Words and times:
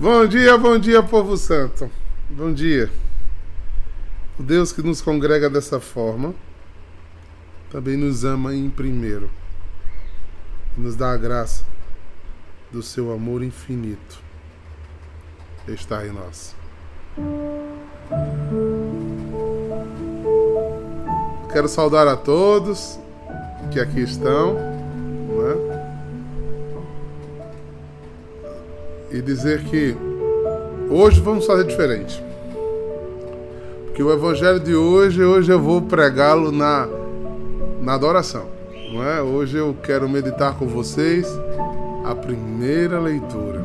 Bom 0.00 0.28
dia, 0.28 0.56
bom 0.56 0.78
dia, 0.78 1.02
povo 1.02 1.36
santo. 1.36 1.90
Bom 2.30 2.52
dia. 2.52 2.88
O 4.38 4.44
Deus 4.44 4.70
que 4.70 4.80
nos 4.80 5.02
congrega 5.02 5.50
dessa 5.50 5.80
forma 5.80 6.32
também 7.68 7.96
nos 7.96 8.24
ama 8.24 8.54
em 8.54 8.70
primeiro. 8.70 9.28
E 10.76 10.80
nos 10.80 10.94
dá 10.94 11.10
a 11.10 11.16
graça 11.16 11.64
do 12.70 12.80
seu 12.80 13.10
amor 13.10 13.42
infinito. 13.42 14.20
Está 15.66 16.06
em 16.06 16.12
nós. 16.12 16.54
Quero 21.52 21.66
saudar 21.66 22.06
a 22.06 22.16
todos 22.16 23.00
que 23.72 23.80
aqui 23.80 23.98
estão. 24.02 24.54
Né? 24.54 25.67
E 29.10 29.22
dizer 29.22 29.64
que 29.64 29.96
hoje 30.90 31.20
vamos 31.20 31.46
fazer 31.46 31.64
diferente. 31.64 32.22
Porque 33.86 34.02
o 34.02 34.12
evangelho 34.12 34.60
de 34.60 34.74
hoje, 34.74 35.22
hoje 35.22 35.50
eu 35.50 35.60
vou 35.60 35.82
pregá-lo 35.82 36.52
na, 36.52 36.88
na 37.80 37.94
adoração. 37.94 38.46
Não 38.92 39.02
é? 39.02 39.20
Hoje 39.20 39.56
eu 39.56 39.76
quero 39.82 40.08
meditar 40.08 40.54
com 40.54 40.66
vocês 40.66 41.26
a 42.04 42.14
primeira 42.14 43.00
leitura. 43.00 43.64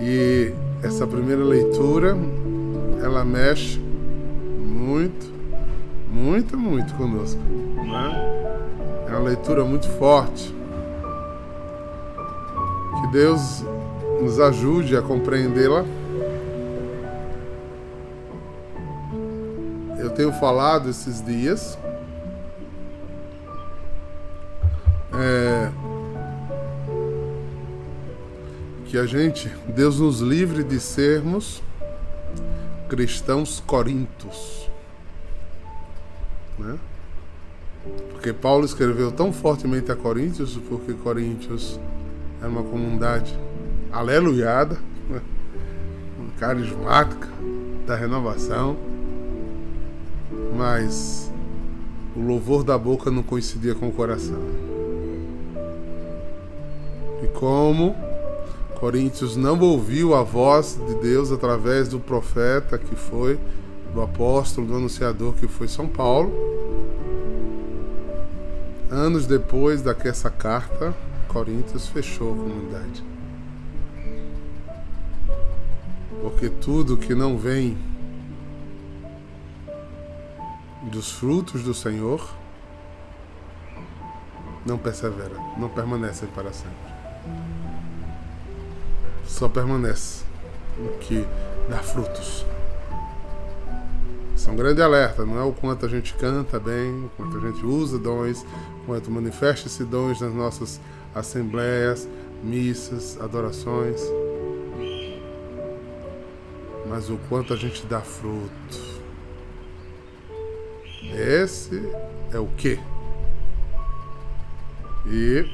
É? 0.00 0.04
E 0.04 0.54
essa 0.82 1.06
primeira 1.06 1.42
leitura, 1.42 2.16
ela 3.02 3.24
mexe 3.24 3.80
muito, 4.58 5.26
muito, 6.08 6.56
muito 6.56 6.94
conosco. 6.94 7.40
É? 7.78 9.12
é 9.12 9.16
uma 9.16 9.28
leitura 9.28 9.64
muito 9.64 9.88
forte 9.88 10.57
Deus 13.06 13.64
nos 14.20 14.38
ajude 14.40 14.96
a 14.96 15.02
compreendê-la. 15.02 15.84
Eu 19.98 20.10
tenho 20.10 20.32
falado 20.32 20.90
esses 20.90 21.24
dias 21.24 21.78
é, 25.14 25.70
que 28.86 28.98
a 28.98 29.06
gente, 29.06 29.48
Deus 29.68 30.00
nos 30.00 30.20
livre 30.20 30.62
de 30.64 30.80
sermos 30.80 31.62
cristãos 32.88 33.62
corintos, 33.66 34.70
né? 36.58 36.78
Porque 38.10 38.32
Paulo 38.32 38.64
escreveu 38.64 39.12
tão 39.12 39.32
fortemente 39.32 39.90
a 39.92 39.96
Coríntios, 39.96 40.58
porque 40.68 40.92
Coríntios 40.92 41.78
era 42.40 42.48
uma 42.48 42.62
comunidade 42.62 43.38
aleluiada, 43.92 44.78
né? 45.08 45.20
carismática, 46.38 47.28
da 47.86 47.96
renovação, 47.96 48.76
mas 50.56 51.32
o 52.14 52.20
louvor 52.20 52.62
da 52.62 52.76
boca 52.76 53.10
não 53.10 53.22
coincidia 53.22 53.74
com 53.74 53.88
o 53.88 53.92
coração. 53.92 54.40
E 57.22 57.26
como 57.28 57.96
Coríntios 58.78 59.34
não 59.34 59.58
ouviu 59.58 60.14
a 60.14 60.22
voz 60.22 60.78
de 60.86 60.94
Deus 60.94 61.32
através 61.32 61.88
do 61.88 61.98
profeta 61.98 62.78
que 62.78 62.94
foi, 62.94 63.38
do 63.92 64.00
apóstolo, 64.00 64.68
do 64.68 64.76
anunciador 64.76 65.32
que 65.32 65.48
foi 65.48 65.66
São 65.66 65.88
Paulo, 65.88 66.32
anos 68.88 69.26
depois 69.26 69.82
daquela 69.82 70.30
carta, 70.30 70.94
Coríntios 71.38 71.86
fechou 71.86 72.32
a 72.32 72.36
comunidade. 72.36 73.04
Porque 76.20 76.48
tudo 76.48 76.96
que 76.96 77.14
não 77.14 77.38
vem 77.38 77.78
dos 80.90 81.12
frutos 81.12 81.62
do 81.62 81.72
Senhor 81.72 82.28
não 84.66 84.76
persevera, 84.76 85.36
não 85.56 85.68
permanece 85.68 86.26
para 86.26 86.52
sempre. 86.52 86.74
Só 89.24 89.48
permanece 89.48 90.24
o 90.76 90.98
que 90.98 91.24
dá 91.70 91.78
frutos. 91.78 92.44
Isso 94.34 94.50
é 94.50 94.52
um 94.52 94.56
grande 94.56 94.82
alerta, 94.82 95.24
não 95.24 95.38
é 95.38 95.44
o 95.44 95.52
quanto 95.52 95.86
a 95.86 95.88
gente 95.88 96.14
canta 96.14 96.58
bem, 96.58 97.04
o 97.04 97.10
quanto 97.16 97.36
a 97.36 97.40
gente 97.40 97.64
usa 97.64 97.96
dons, 97.96 98.44
quanto 98.88 99.10
manifesta 99.10 99.68
esses 99.68 99.86
dons 99.86 100.18
nas 100.22 100.32
nossas 100.32 100.80
assembleias, 101.14 102.08
missas, 102.42 103.20
adorações. 103.20 104.00
Mas 106.88 107.10
o 107.10 107.18
quanto 107.28 107.52
a 107.52 107.56
gente 107.56 107.84
dá 107.84 108.00
fruto. 108.00 108.98
Esse 111.14 111.86
é 112.32 112.38
o 112.38 112.46
que? 112.56 112.80
E 115.06 115.46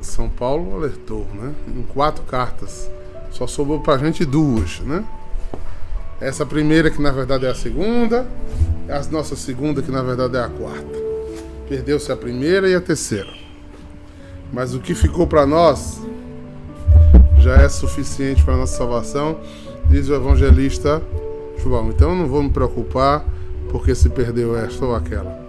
São 0.00 0.30
Paulo 0.30 0.74
alertou, 0.74 1.26
né? 1.34 1.54
Em 1.68 1.82
quatro 1.82 2.24
cartas. 2.24 2.90
Só 3.30 3.46
sobrou 3.46 3.80
pra 3.80 3.98
gente 3.98 4.24
duas, 4.24 4.80
né? 4.80 5.06
Essa 6.18 6.46
primeira 6.46 6.90
que 6.90 7.00
na 7.00 7.12
verdade 7.12 7.44
é 7.44 7.50
a 7.50 7.54
segunda, 7.54 8.26
a 8.88 9.02
nossa 9.10 9.36
segunda 9.36 9.82
que 9.82 9.90
na 9.90 10.02
verdade 10.02 10.38
é 10.38 10.40
a 10.40 10.48
quarta. 10.48 10.97
Perdeu-se 11.68 12.10
a 12.10 12.16
primeira 12.16 12.68
e 12.68 12.74
a 12.74 12.80
terceira. 12.80 13.32
Mas 14.52 14.74
o 14.74 14.80
que 14.80 14.94
ficou 14.94 15.26
para 15.26 15.46
nós 15.46 16.00
já 17.38 17.56
é 17.56 17.68
suficiente 17.68 18.42
para 18.42 18.56
nossa 18.56 18.76
salvação, 18.76 19.40
diz 19.88 20.08
o 20.08 20.14
evangelista 20.14 21.02
João. 21.62 21.90
Então 21.90 22.10
eu 22.10 22.16
não 22.16 22.26
vou 22.26 22.42
me 22.42 22.50
preocupar 22.50 23.24
porque 23.70 23.94
se 23.94 24.08
perdeu 24.08 24.56
esta 24.56 24.84
ou 24.84 24.94
aquela. 24.94 25.46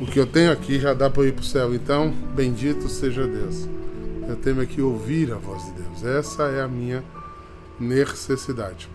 O 0.00 0.06
que 0.06 0.18
eu 0.18 0.26
tenho 0.26 0.52
aqui 0.52 0.78
já 0.78 0.92
dá 0.92 1.08
para 1.08 1.24
ir 1.24 1.32
para 1.32 1.42
o 1.42 1.44
céu. 1.44 1.74
Então, 1.74 2.12
bendito 2.34 2.88
seja 2.88 3.26
Deus. 3.26 3.68
Eu 4.28 4.36
tenho 4.36 4.60
aqui 4.60 4.82
ouvir 4.82 5.32
a 5.32 5.36
voz 5.36 5.64
de 5.64 5.70
Deus. 5.72 6.04
Essa 6.04 6.44
é 6.44 6.60
a 6.60 6.68
minha 6.68 7.02
necessidade. 7.78 8.90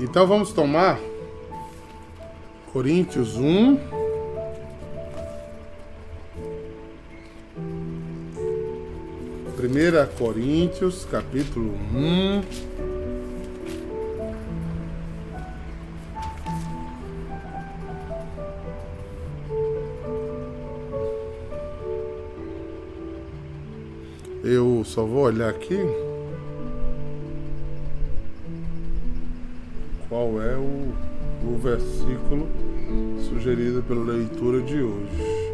Então 0.00 0.26
vamos 0.26 0.52
tomar 0.52 0.98
Coríntios 2.74 3.36
1, 3.36 3.74
1 3.76 3.78
Coríntios, 10.18 11.04
capítulo 11.04 11.70
1. 11.70 12.42
Eu 24.42 24.82
só 24.84 25.04
vou 25.04 25.22
olhar 25.22 25.48
aqui. 25.48 25.78
Qual 30.08 30.42
é 30.42 30.56
o, 30.56 30.92
o 31.48 31.58
versículo 31.58 32.63
sugerido 33.28 33.82
pela 33.82 34.04
leitura 34.04 34.60
de 34.62 34.82
hoje 34.82 35.44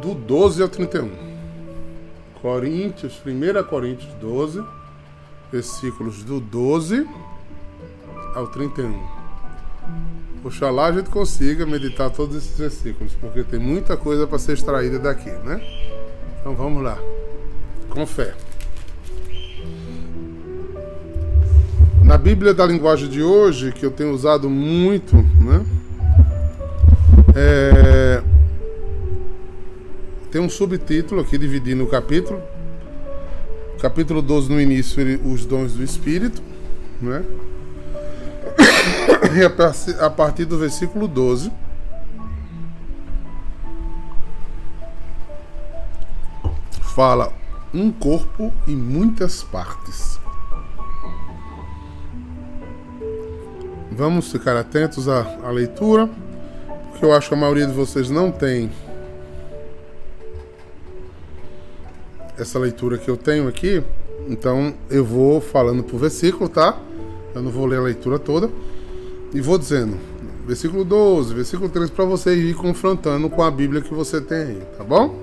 do 0.00 0.14
12 0.14 0.62
ao 0.62 0.68
31. 0.68 1.10
Coríntios, 2.40 3.20
1 3.26 3.64
Coríntios 3.68 4.12
12, 4.14 4.64
versículos 5.50 6.22
do 6.22 6.40
12 6.40 7.06
ao 8.34 8.46
31. 8.46 9.18
Oxalá 10.44 10.86
a 10.86 10.92
gente 10.92 11.10
consiga 11.10 11.66
meditar 11.66 12.10
todos 12.10 12.36
esses 12.36 12.56
versículos, 12.56 13.12
porque 13.14 13.42
tem 13.42 13.58
muita 13.58 13.96
coisa 13.96 14.26
para 14.26 14.38
ser 14.38 14.52
extraída 14.52 14.98
daqui, 14.98 15.30
né? 15.30 15.60
Então 16.40 16.54
vamos 16.54 16.82
lá, 16.82 16.96
com 17.90 18.06
fé. 18.06 18.34
Na 22.18 22.24
Bíblia 22.24 22.52
da 22.52 22.66
linguagem 22.66 23.08
de 23.08 23.22
hoje, 23.22 23.70
que 23.70 23.86
eu 23.86 23.92
tenho 23.92 24.12
usado 24.12 24.50
muito, 24.50 25.14
né? 25.14 25.64
É, 27.32 28.20
tem 30.28 30.40
um 30.40 30.50
subtítulo 30.50 31.20
aqui 31.20 31.38
dividindo 31.38 31.84
o 31.84 31.86
capítulo. 31.86 32.42
Capítulo 33.80 34.20
12 34.20 34.50
no 34.50 34.60
início, 34.60 35.00
os 35.24 35.46
dons 35.46 35.74
do 35.74 35.84
Espírito, 35.84 36.42
né? 37.00 37.22
E 39.38 40.02
a 40.02 40.10
partir 40.10 40.44
do 40.44 40.58
versículo 40.58 41.06
12, 41.06 41.52
fala 46.96 47.32
um 47.72 47.92
corpo 47.92 48.52
e 48.66 48.72
muitas 48.72 49.44
partes. 49.44 50.07
Vamos 53.98 54.30
ficar 54.30 54.56
atentos 54.56 55.08
à, 55.08 55.22
à 55.42 55.50
leitura, 55.50 56.08
porque 56.88 57.04
eu 57.04 57.12
acho 57.12 57.30
que 57.30 57.34
a 57.34 57.36
maioria 57.36 57.66
de 57.66 57.72
vocês 57.72 58.08
não 58.08 58.30
tem 58.30 58.70
essa 62.38 62.60
leitura 62.60 62.96
que 62.96 63.10
eu 63.10 63.16
tenho 63.16 63.48
aqui, 63.48 63.82
então 64.28 64.72
eu 64.88 65.04
vou 65.04 65.40
falando 65.40 65.82
por 65.82 65.98
versículo, 65.98 66.48
tá? 66.48 66.78
Eu 67.34 67.42
não 67.42 67.50
vou 67.50 67.66
ler 67.66 67.80
a 67.80 67.82
leitura 67.82 68.20
toda. 68.20 68.48
E 69.34 69.40
vou 69.40 69.58
dizendo, 69.58 69.96
versículo 70.46 70.84
12, 70.84 71.34
versículo 71.34 71.68
13, 71.68 71.90
para 71.90 72.04
você 72.04 72.36
ir 72.36 72.54
confrontando 72.54 73.28
com 73.28 73.42
a 73.42 73.50
Bíblia 73.50 73.82
que 73.82 73.92
você 73.92 74.20
tem 74.20 74.38
aí, 74.38 74.62
tá 74.76 74.84
bom? 74.84 75.18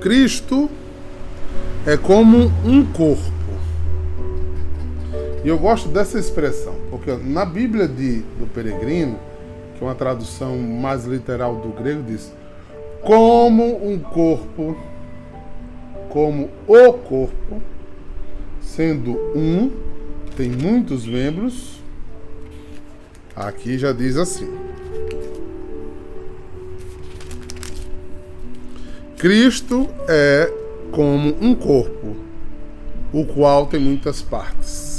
Cristo 0.00 0.70
é 1.86 1.94
como 1.98 2.50
um 2.64 2.86
corpo. 2.86 3.35
E 5.46 5.48
eu 5.48 5.56
gosto 5.56 5.88
dessa 5.90 6.18
expressão, 6.18 6.74
porque 6.90 7.08
na 7.12 7.44
Bíblia 7.44 7.86
de, 7.86 8.22
do 8.36 8.48
Peregrino, 8.52 9.16
que 9.78 9.84
é 9.84 9.86
uma 9.86 9.94
tradução 9.94 10.58
mais 10.58 11.04
literal 11.04 11.54
do 11.54 11.68
grego, 11.68 12.02
diz: 12.02 12.32
como 13.00 13.88
um 13.88 13.96
corpo, 13.96 14.76
como 16.08 16.50
o 16.66 16.92
corpo, 16.94 17.62
sendo 18.60 19.12
um, 19.36 19.70
tem 20.36 20.50
muitos 20.50 21.06
membros. 21.06 21.78
Aqui 23.36 23.78
já 23.78 23.92
diz 23.92 24.16
assim: 24.16 24.52
Cristo 29.16 29.88
é 30.08 30.52
como 30.90 31.36
um 31.40 31.54
corpo, 31.54 32.16
o 33.12 33.24
qual 33.24 33.68
tem 33.68 33.78
muitas 33.78 34.20
partes. 34.20 34.95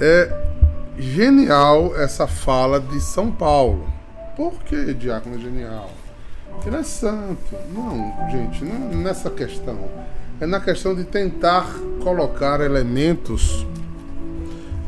É 0.00 0.32
genial 0.96 1.96
essa 1.96 2.26
fala 2.26 2.80
de 2.80 3.00
São 3.00 3.30
Paulo. 3.30 3.86
Por 4.36 4.52
que, 4.62 4.94
diácono, 4.94 5.36
é 5.36 5.38
genial? 5.38 5.90
Ele 6.64 6.76
é 6.76 6.82
santo. 6.82 7.54
Não, 7.72 8.30
gente, 8.30 8.64
não 8.64 8.90
é 8.90 8.94
nessa 8.94 9.30
questão. 9.30 9.78
É 10.40 10.46
na 10.46 10.60
questão 10.60 10.94
de 10.94 11.04
tentar 11.04 11.66
colocar 12.02 12.60
elementos 12.60 13.66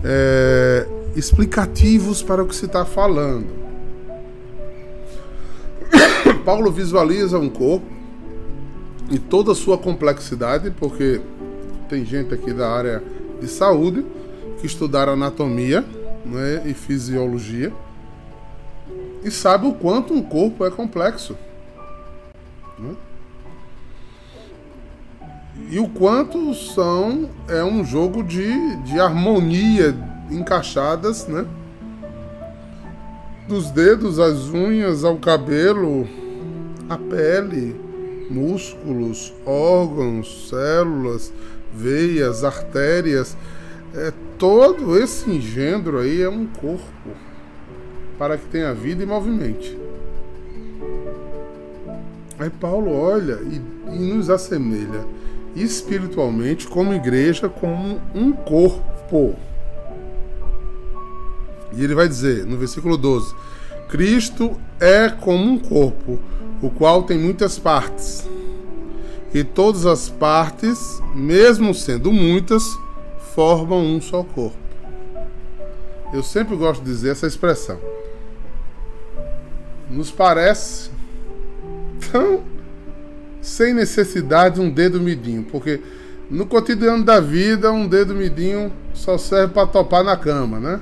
é, 0.05 0.87
explicativos 1.17 2.23
para 2.23 2.43
o 2.43 2.47
que 2.47 2.55
se 2.55 2.67
está 2.67 2.85
falando. 2.85 3.49
Paulo 6.45 6.71
visualiza 6.71 7.39
um 7.39 7.49
corpo 7.49 7.87
e 9.11 9.19
toda 9.19 9.53
a 9.53 9.55
sua 9.57 9.77
complexidade, 9.77 10.71
porque 10.71 11.21
tem 11.89 12.05
gente 12.05 12.33
aqui 12.33 12.53
da 12.53 12.71
área 12.71 13.03
de 13.41 13.49
saúde 13.49 14.05
que 14.61 14.67
estudaram 14.67 15.15
anatomia 15.15 15.85
né, 16.25 16.63
e 16.67 16.75
fisiologia 16.75 17.73
e 19.25 19.31
sabe 19.31 19.67
o 19.67 19.73
quanto 19.73 20.15
um 20.15 20.23
corpo 20.23 20.65
é 20.65 20.71
complexo. 20.71 21.37
Né? 22.79 22.95
E 25.71 25.79
o 25.79 25.89
quanto 25.89 26.55
são 26.55 27.29
é 27.49 27.63
um 27.63 27.85
jogo 27.85 28.23
de, 28.23 28.77
de 28.77 28.99
harmonia 28.99 29.95
encaixadas, 30.31 31.27
né? 31.27 31.47
Dos 33.47 33.71
dedos, 33.71 34.19
às 34.19 34.49
unhas, 34.49 35.05
ao 35.05 35.17
cabelo, 35.17 36.09
a 36.89 36.97
pele, 36.97 37.79
músculos, 38.31 39.35
órgãos, 39.45 40.49
células, 40.49 41.33
veias, 41.75 42.45
artérias, 42.45 43.37
é, 43.95 44.13
todo 44.41 44.99
esse 44.99 45.31
engendro 45.31 45.99
aí 45.99 46.23
é 46.23 46.29
um 46.29 46.47
corpo 46.47 47.11
para 48.19 48.39
que 48.39 48.47
tenha 48.47 48.73
vida 48.73 49.03
e 49.03 49.07
movimente. 49.07 49.79
Aí 52.39 52.49
Paulo 52.49 52.91
olha 52.91 53.39
e, 53.43 53.61
e 53.95 53.99
nos 53.99 54.31
assemelha 54.31 55.05
espiritualmente 55.55 56.67
como 56.67 56.95
igreja, 56.95 57.51
como 57.51 58.01
um 58.15 58.33
corpo. 58.33 59.37
E 61.75 61.85
ele 61.85 61.95
vai 61.95 62.09
dizer 62.09 62.47
no 62.47 62.57
versículo 62.57 62.97
12: 62.97 63.35
Cristo 63.91 64.59
é 64.81 65.11
como 65.11 65.45
um 65.45 65.59
corpo, 65.59 66.19
o 66.63 66.71
qual 66.71 67.03
tem 67.03 67.19
muitas 67.19 67.59
partes. 67.59 68.27
E 69.35 69.45
todas 69.45 69.85
as 69.85 70.09
partes, 70.09 70.99
mesmo 71.15 71.75
sendo 71.75 72.11
muitas, 72.11 72.65
formam 73.41 73.83
um 73.83 73.99
só 74.03 74.23
corpo. 74.23 74.59
Eu 76.13 76.23
sempre 76.23 76.55
gosto 76.57 76.85
de 76.85 76.91
dizer 76.91 77.13
essa 77.13 77.27
expressão. 77.27 77.81
Nos 79.89 80.11
parece 80.11 80.91
tão 82.13 82.43
sem 83.41 83.73
necessidade 83.73 84.61
um 84.61 84.69
dedo 84.69 85.01
midinho, 85.01 85.43
porque 85.45 85.81
no 86.31 86.45
cotidiano 86.45 87.03
da 87.03 87.19
vida 87.19 87.73
um 87.73 87.89
dedo 87.89 88.15
midinho 88.15 88.71
só 88.93 89.17
serve 89.17 89.55
para 89.55 89.67
topar 89.67 90.05
na 90.05 90.19
cama, 90.19 90.61
né? 90.61 90.79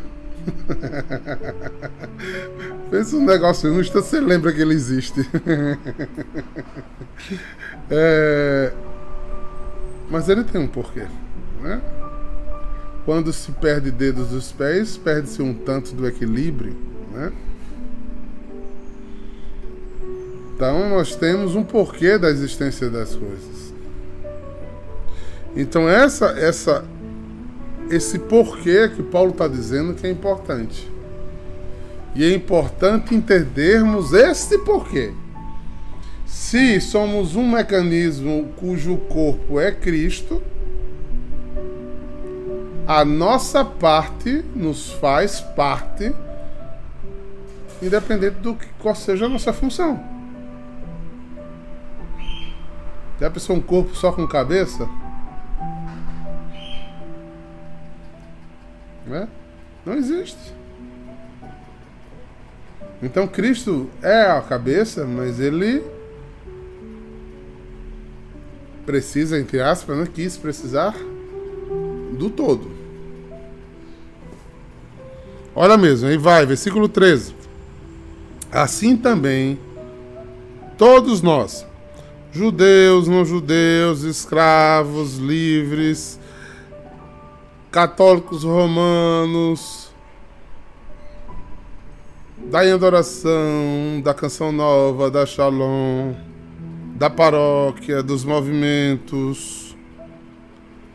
Pensa 2.91 3.15
um 3.15 3.25
negócio 3.25 3.73
justo, 3.73 4.03
você 4.03 4.19
lembra 4.19 4.53
que 4.53 4.61
ele 4.61 4.75
existe. 4.75 5.25
é... 7.89 8.73
Mas 10.11 10.29
ele 10.29 10.43
tem 10.43 10.61
um 10.61 10.67
porquê, 10.67 11.07
né? 11.63 11.81
Quando 13.09 13.33
se 13.33 13.51
perde 13.53 13.91
dedos 13.91 14.29
dos 14.29 14.53
pés, 14.53 14.99
perde-se 14.99 15.41
um 15.41 15.55
tanto 15.55 15.95
do 15.95 16.07
equilíbrio, 16.07 16.77
né? 17.11 17.33
Então 20.55 20.91
nós 20.91 21.17
temos 21.17 21.55
um 21.55 21.65
porquê 21.65 22.19
da 22.19 22.29
existência 22.29 22.91
das 22.91 23.15
coisas. 23.15 23.73
Então 25.57 25.89
essa 25.89 26.27
essa 26.39 26.85
esse 27.91 28.19
porquê 28.19 28.91
que 28.95 29.03
Paulo 29.03 29.31
está 29.31 29.49
dizendo 29.49 29.95
que 29.95 30.07
é 30.07 30.11
importante. 30.11 30.87
E 32.15 32.23
é 32.23 32.35
importante 32.35 33.15
entendermos 33.15 34.13
esse 34.13 34.59
porquê. 34.59 35.15
Se 36.27 36.79
somos 36.79 37.37
um 37.37 37.53
mecanismo 37.53 38.53
cujo 38.59 38.99
corpo 38.99 39.59
é 39.59 39.73
Cristo, 39.73 40.43
a 42.89 43.05
nossa 43.05 43.63
parte 43.63 44.43
nos 44.57 44.91
faz 44.93 45.43
parte, 45.43 46.11
independente 47.83 48.37
do 48.37 48.55
que 48.55 48.67
qual 48.79 48.95
seja 48.95 49.27
a 49.27 49.29
nossa 49.29 49.53
função. 49.53 50.03
Já 53.21 53.29
pensou 53.29 53.57
um 53.57 53.61
corpo 53.61 53.95
só 53.95 54.11
com 54.11 54.27
cabeça? 54.27 54.89
Né? 59.07 59.29
Não 59.85 59.93
existe. 59.93 60.55
Então 63.03 63.29
Cristo 63.29 63.91
é 64.01 64.31
a 64.31 64.41
cabeça, 64.41 65.05
mas 65.05 65.39
ele 65.39 65.85
precisa, 68.87 69.39
entre 69.39 69.61
aspas, 69.61 69.95
não 69.95 70.05
né? 70.05 70.11
quis 70.11 70.39
precisar 70.39 70.97
do 72.19 72.31
todo. 72.31 72.78
Olha 75.61 75.77
mesmo, 75.77 76.07
aí 76.07 76.17
vai, 76.17 76.47
versículo 76.47 76.89
13. 76.89 77.35
Assim 78.53 78.97
também, 78.97 79.59
todos 80.79 81.21
nós, 81.21 81.67
judeus, 82.31 83.09
não 83.09 83.25
judeus, 83.25 84.03
escravos, 84.05 85.17
livres, 85.17 86.21
católicos 87.73 88.45
romanos, 88.45 89.91
da 92.37 92.61
adoração, 92.61 94.01
da 94.01 94.15
canção 94.15 94.53
nova, 94.53 95.11
da 95.11 95.27
Shalom, 95.27 96.15
da 96.95 97.11
paróquia, 97.11 98.01
dos 98.01 98.25
movimentos, 98.25 99.77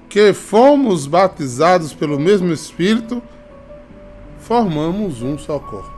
que 0.07 0.31
fomos 0.31 1.05
batizados 1.05 1.93
pelo 1.93 2.17
mesmo 2.17 2.53
Espírito, 2.53 3.21
formamos 4.43 5.21
um 5.21 5.37
só 5.37 5.57
corpo. 5.57 5.91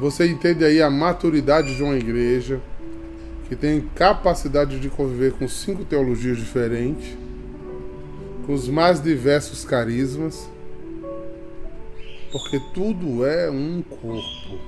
Você 0.00 0.26
entende 0.26 0.64
aí 0.64 0.82
a 0.82 0.90
maturidade 0.90 1.74
de 1.76 1.82
uma 1.82 1.96
igreja 1.96 2.60
que 3.48 3.54
tem 3.54 3.80
capacidade 3.94 4.80
de 4.80 4.88
conviver 4.88 5.32
com 5.32 5.46
cinco 5.46 5.84
teologias 5.84 6.38
diferentes, 6.38 7.16
com 8.46 8.54
os 8.54 8.68
mais 8.68 9.02
diversos 9.02 9.64
carismas, 9.64 10.48
porque 12.32 12.60
tudo 12.72 13.26
é 13.26 13.50
um 13.50 13.82
corpo, 13.82 14.58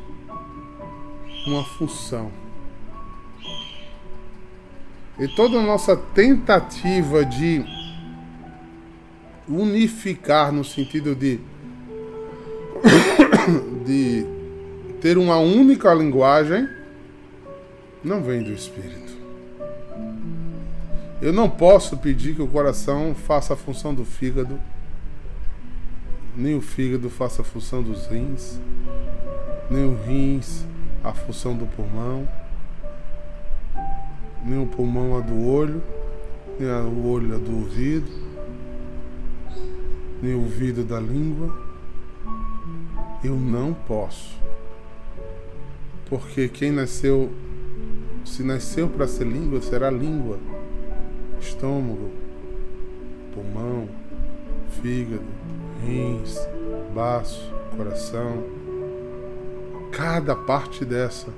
uma 1.46 1.64
função. 1.64 2.30
E 5.18 5.28
toda 5.28 5.58
a 5.58 5.62
nossa 5.62 5.96
tentativa 5.96 7.24
de 7.24 7.64
unificar 9.48 10.52
no 10.52 10.64
sentido 10.64 11.14
de 11.14 11.40
de 13.84 14.26
ter 15.00 15.18
uma 15.18 15.38
única 15.38 15.92
linguagem 15.92 16.68
não 18.02 18.22
vem 18.22 18.42
do 18.42 18.52
Espírito. 18.52 19.12
Eu 21.20 21.32
não 21.32 21.48
posso 21.48 21.96
pedir 21.98 22.34
que 22.34 22.42
o 22.42 22.48
coração 22.48 23.14
faça 23.14 23.54
a 23.54 23.56
função 23.56 23.94
do 23.94 24.04
fígado, 24.04 24.58
nem 26.36 26.56
o 26.56 26.60
fígado 26.60 27.08
faça 27.08 27.42
a 27.42 27.44
função 27.44 27.82
dos 27.82 28.06
rins, 28.06 28.58
nem 29.70 29.84
o 29.84 29.94
rins 30.02 30.64
a 31.04 31.12
função 31.12 31.56
do 31.56 31.66
pulmão, 31.66 32.28
nem 34.44 34.60
o 34.60 34.66
pulmão 34.66 35.16
a 35.16 35.20
do 35.20 35.46
olho, 35.46 35.82
nem 36.58 36.68
o 36.68 37.06
olho 37.06 37.36
a 37.36 37.38
do 37.38 37.56
ouvido, 37.56 38.10
nem 40.22 40.34
o 40.34 40.42
ouvido 40.42 40.84
da 40.84 41.00
língua. 41.00 41.52
Eu 43.24 43.34
não 43.34 43.74
posso. 43.74 44.40
Porque 46.08 46.48
quem 46.48 46.70
nasceu, 46.70 47.30
se 48.24 48.44
nasceu 48.44 48.88
para 48.88 49.08
ser 49.08 49.26
língua, 49.26 49.60
será 49.60 49.90
língua, 49.90 50.38
estômago, 51.40 52.10
pulmão, 53.34 53.88
fígado, 54.80 55.24
rins, 55.84 56.38
baço, 56.94 57.52
coração. 57.76 58.44
Cada 59.90 60.36
parte 60.36 60.84
dessa 60.84 61.28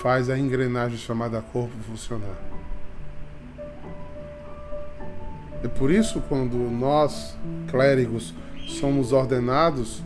faz 0.00 0.28
a 0.28 0.38
engrenagem 0.38 0.98
chamada 0.98 1.40
corpo 1.40 1.74
funcionar. 1.88 2.49
É 5.62 5.68
por 5.68 5.90
isso 5.90 6.22
quando 6.28 6.56
nós, 6.56 7.36
clérigos, 7.70 8.34
somos 8.66 9.12
ordenados, 9.12 10.02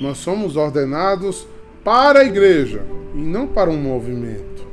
nós 0.00 0.18
somos 0.18 0.56
ordenados 0.56 1.46
para 1.84 2.20
a 2.20 2.24
igreja 2.24 2.82
e 3.14 3.18
não 3.18 3.46
para 3.46 3.70
um 3.70 3.80
movimento. 3.80 4.66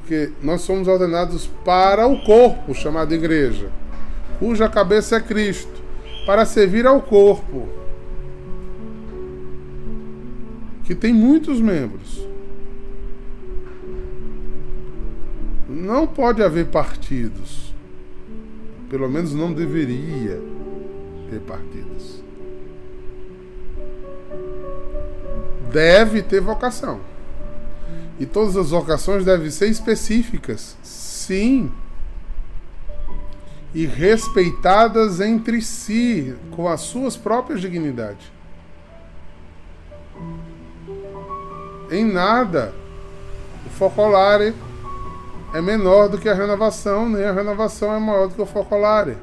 Porque 0.00 0.32
nós 0.42 0.60
somos 0.62 0.86
ordenados 0.86 1.46
para 1.64 2.06
o 2.06 2.22
corpo 2.22 2.74
chamado 2.74 3.14
igreja, 3.14 3.70
cuja 4.38 4.68
cabeça 4.68 5.16
é 5.16 5.20
Cristo, 5.20 5.82
para 6.26 6.44
servir 6.44 6.86
ao 6.86 7.00
corpo, 7.00 7.68
que 10.84 10.94
tem 10.94 11.12
muitos 11.12 11.60
membros. 11.60 12.26
Não 15.68 16.06
pode 16.06 16.42
haver 16.42 16.66
partidos. 16.66 17.69
Pelo 18.90 19.08
menos 19.08 19.32
não 19.32 19.52
deveria 19.52 20.42
ter 21.30 21.38
partidos. 21.40 22.20
Deve 25.72 26.22
ter 26.22 26.40
vocação. 26.40 27.00
E 28.18 28.26
todas 28.26 28.56
as 28.56 28.70
vocações 28.70 29.24
devem 29.24 29.48
ser 29.48 29.68
específicas. 29.68 30.76
Sim. 30.82 31.72
E 33.72 33.86
respeitadas 33.86 35.20
entre 35.20 35.62
si, 35.62 36.34
com 36.50 36.66
as 36.66 36.80
suas 36.80 37.16
próprias 37.16 37.60
dignidades. 37.60 38.26
Em 41.92 42.04
nada 42.04 42.74
o 43.64 43.70
focolare 43.70 44.52
é 45.52 45.60
menor 45.60 46.08
do 46.08 46.18
que 46.18 46.28
a 46.28 46.34
renovação, 46.34 47.08
nem 47.08 47.24
a 47.24 47.32
renovação 47.32 47.94
é 47.94 47.98
maior 47.98 48.28
do 48.28 48.34
que 48.34 48.42
o 48.42 48.46
focolare. 48.46 49.16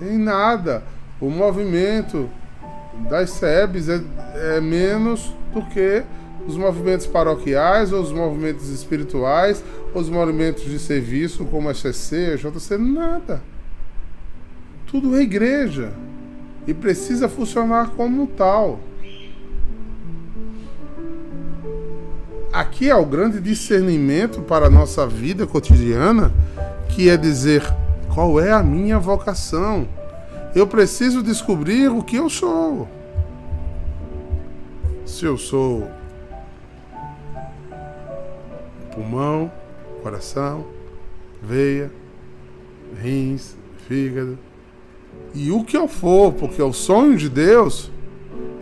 Em 0.00 0.18
nada. 0.18 0.82
O 1.20 1.30
movimento 1.30 2.28
das 3.08 3.30
SEBs 3.30 3.88
é, 3.88 4.02
é 4.56 4.60
menos 4.60 5.32
do 5.52 5.62
que 5.66 6.02
os 6.46 6.56
movimentos 6.56 7.06
paroquiais, 7.06 7.92
ou 7.92 8.02
os 8.02 8.12
movimentos 8.12 8.68
espirituais, 8.68 9.64
ou 9.94 10.00
os 10.02 10.10
movimentos 10.10 10.64
de 10.64 10.78
serviço, 10.78 11.44
como 11.46 11.68
a 11.68 11.74
XC, 11.74 12.32
a 12.32 12.36
JC, 12.36 12.76
nada. 12.76 13.42
Tudo 14.86 15.16
é 15.16 15.22
igreja. 15.22 15.92
E 16.66 16.74
precisa 16.74 17.28
funcionar 17.28 17.90
como 17.90 18.26
tal. 18.26 18.80
Aqui 22.54 22.88
é 22.88 22.94
o 22.94 23.04
grande 23.04 23.40
discernimento 23.40 24.40
para 24.40 24.66
a 24.66 24.70
nossa 24.70 25.04
vida 25.06 25.44
cotidiana, 25.44 26.32
que 26.88 27.10
é 27.10 27.16
dizer 27.16 27.62
qual 28.14 28.40
é 28.40 28.52
a 28.52 28.62
minha 28.62 28.96
vocação. 28.96 29.88
Eu 30.54 30.64
preciso 30.64 31.20
descobrir 31.20 31.88
o 31.88 32.00
que 32.00 32.14
eu 32.14 32.30
sou. 32.30 32.88
Se 35.04 35.24
eu 35.24 35.36
sou 35.36 35.90
pulmão, 38.94 39.50
coração, 40.00 40.64
veia, 41.42 41.90
rins, 43.02 43.56
fígado, 43.88 44.38
e 45.34 45.50
o 45.50 45.64
que 45.64 45.76
eu 45.76 45.88
for, 45.88 46.32
porque 46.32 46.62
é 46.62 46.64
o 46.64 46.72
sonho 46.72 47.16
de 47.16 47.28
Deus 47.28 47.90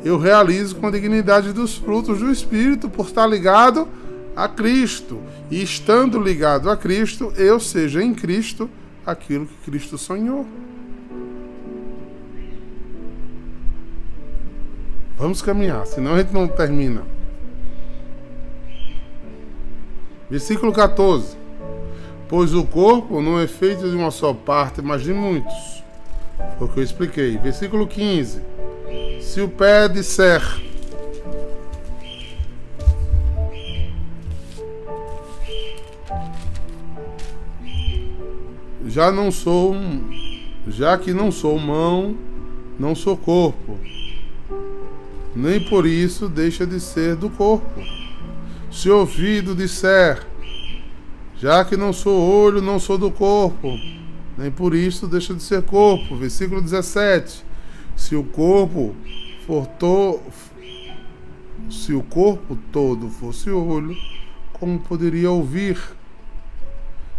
eu 0.05 0.19
realizo 0.19 0.77
com 0.77 0.87
a 0.87 0.91
dignidade 0.91 1.53
dos 1.53 1.77
frutos 1.77 2.19
do 2.19 2.31
Espírito, 2.31 2.89
por 2.89 3.07
estar 3.07 3.27
ligado 3.27 3.89
a 4.35 4.49
Cristo. 4.49 5.21
E 5.51 5.63
estando 5.63 6.21
ligado 6.21 6.71
a 6.71 6.77
Cristo, 6.77 7.33
eu 7.37 7.61
seja 7.61 8.03
em 8.03 8.15
Cristo 8.15 8.69
aquilo 9.07 9.47
que 9.47 9.71
Cristo 9.71 9.97
sonhou. 9.97 10.47
Vamos 15.17 15.41
caminhar, 15.41 15.87
senão 15.87 16.15
a 16.15 16.19
gente 16.19 16.33
não 16.33 16.49
termina. 16.49 17.03
Versículo 20.29 20.73
14. 20.73 21.37
Pois 22.29 22.55
o 22.55 22.65
corpo 22.65 23.21
não 23.21 23.39
é 23.39 23.47
feito 23.47 23.89
de 23.89 23.95
uma 23.95 24.11
só 24.11 24.33
parte, 24.33 24.81
mas 24.81 25.03
de 25.03 25.13
muitos. 25.13 25.85
Foi 26.59 26.67
o 26.67 26.71
que 26.71 26.81
eu 26.81 26.83
expliquei. 26.83 27.37
Versículo 27.37 27.87
15. 27.87 28.52
Se 29.21 29.41
o 29.41 29.49
pé 29.49 29.89
disser 29.89 30.43
já 38.87 39.11
não 39.11 39.31
sou 39.31 39.75
já 40.69 40.97
que 40.97 41.13
não 41.13 41.33
sou 41.33 41.59
mão, 41.59 42.17
não 42.79 42.95
sou 42.95 43.17
corpo. 43.17 43.79
Nem 45.35 45.61
por 45.61 45.87
isso 45.87 46.29
deixa 46.29 46.67
de 46.67 46.79
ser 46.79 47.17
do 47.17 47.31
corpo. 47.31 47.81
Se 48.71 48.89
ouvido 48.89 49.55
disser, 49.55 50.27
já 51.37 51.65
que 51.65 51.77
não 51.77 51.93
sou 51.93 52.21
olho, 52.21 52.63
não 52.63 52.79
sou 52.79 52.97
do 52.97 53.11
corpo, 53.11 53.79
nem 54.37 54.51
por 54.51 54.75
isso 54.75 55.07
deixa 55.07 55.35
de 55.35 55.43
ser 55.43 55.63
corpo. 55.63 56.17
Versículo 56.17 56.61
17. 56.61 57.45
Se 58.13 58.17
o 58.17 58.25
corpo 58.25 58.95
for 59.47 59.67
to... 59.67 60.21
se 61.71 61.95
o 61.95 62.03
corpo 62.03 62.59
todo 62.71 63.09
fosse 63.09 63.49
olho, 63.49 63.97
como 64.53 64.79
poderia 64.81 65.31
ouvir? 65.31 65.79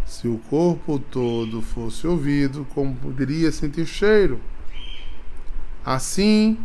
Se 0.06 0.28
o 0.28 0.38
corpo 0.48 1.00
todo 1.00 1.60
fosse 1.62 2.06
ouvido, 2.06 2.64
como 2.72 2.94
poderia 2.94 3.50
sentir 3.50 3.86
cheiro? 3.86 4.38
Assim, 5.84 6.56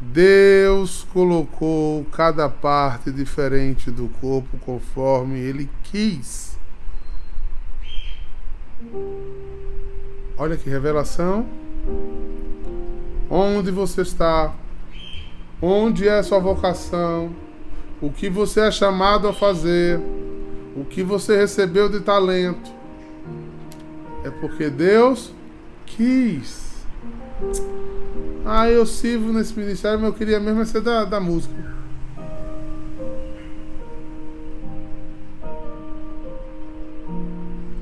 Deus 0.00 1.04
colocou 1.12 2.04
cada 2.12 2.48
parte 2.48 3.10
diferente 3.10 3.90
do 3.90 4.08
corpo 4.20 4.56
conforme 4.58 5.40
ele 5.40 5.68
quis. 5.82 6.56
Olha 10.38 10.56
que 10.56 10.70
revelação. 10.70 11.44
Onde 13.30 13.70
você 13.70 14.02
está? 14.02 14.52
Onde 15.60 16.08
é 16.08 16.22
sua 16.22 16.38
vocação? 16.38 17.30
O 18.00 18.10
que 18.10 18.28
você 18.28 18.60
é 18.60 18.70
chamado 18.70 19.26
a 19.28 19.32
fazer? 19.32 19.98
O 20.76 20.84
que 20.84 21.02
você 21.02 21.36
recebeu 21.36 21.88
de 21.88 22.00
talento? 22.00 22.70
É 24.24 24.30
porque 24.30 24.68
Deus 24.68 25.32
quis. 25.86 26.84
Ah, 28.44 28.68
eu 28.68 28.84
sirvo 28.84 29.32
nesse 29.32 29.58
ministério, 29.58 29.98
mas 29.98 30.08
eu 30.08 30.14
queria 30.14 30.38
mesmo 30.38 30.60
é 30.60 30.64
ser 30.64 30.80
da, 30.80 31.04
da 31.04 31.18
música. 31.18 31.54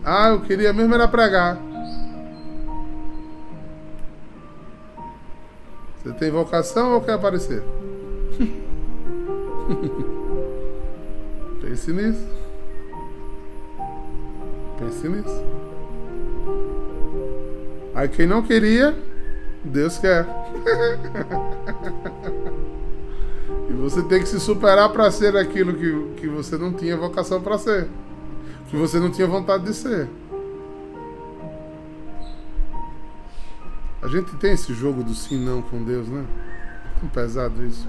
Ah, 0.04 0.28
eu 0.28 0.40
queria 0.40 0.72
mesmo 0.72 0.94
era 0.94 1.08
pregar. 1.08 1.71
Você 6.02 6.12
tem 6.14 6.32
vocação 6.32 6.94
ou 6.94 7.00
quer 7.00 7.12
aparecer? 7.12 7.62
Pense 11.62 11.92
nisso. 11.92 12.26
Pense 14.78 15.08
nisso. 15.08 15.44
Aí 17.94 18.08
quem 18.08 18.26
não 18.26 18.42
queria, 18.42 18.98
Deus 19.62 19.96
quer. 19.98 20.26
e 23.70 23.72
você 23.74 24.02
tem 24.02 24.20
que 24.20 24.28
se 24.28 24.40
superar 24.40 24.88
para 24.88 25.08
ser 25.12 25.36
aquilo 25.36 25.74
que, 25.74 26.20
que 26.20 26.26
você 26.26 26.58
não 26.58 26.72
tinha 26.72 26.96
vocação 26.96 27.40
para 27.40 27.56
ser. 27.58 27.86
Que 28.68 28.76
você 28.76 28.98
não 28.98 29.10
tinha 29.10 29.28
vontade 29.28 29.64
de 29.64 29.74
ser. 29.74 30.08
Gente 34.12 34.36
tem 34.36 34.52
esse 34.52 34.74
jogo 34.74 35.02
do 35.02 35.14
sim 35.14 35.42
não 35.42 35.62
com 35.62 35.82
Deus, 35.82 36.06
né? 36.06 36.26
Tão 37.00 37.08
pesado 37.08 37.64
isso. 37.64 37.88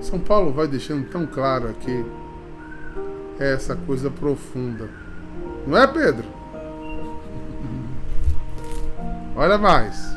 São 0.00 0.20
Paulo 0.20 0.52
vai 0.52 0.68
deixando 0.68 1.08
tão 1.08 1.26
claro 1.26 1.68
aqui 1.68 2.04
essa 3.40 3.74
coisa 3.74 4.08
profunda. 4.08 4.88
Não 5.66 5.76
é, 5.76 5.84
Pedro? 5.86 6.24
Olha 9.34 9.58
mais. 9.58 10.14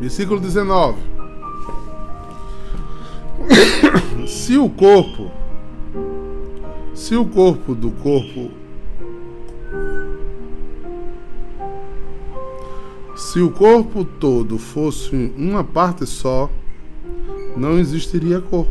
Versículo 0.00 0.38
19. 0.38 1.02
se 4.28 4.56
o 4.56 4.70
corpo, 4.70 5.32
se 6.94 7.16
o 7.16 7.26
corpo 7.26 7.74
do 7.74 7.90
corpo, 7.90 8.63
se 13.34 13.40
o 13.40 13.50
corpo 13.50 14.04
todo 14.04 14.58
fosse 14.58 15.12
uma 15.36 15.64
parte 15.64 16.06
só, 16.06 16.48
não 17.56 17.80
existiria 17.80 18.40
corpo. 18.40 18.70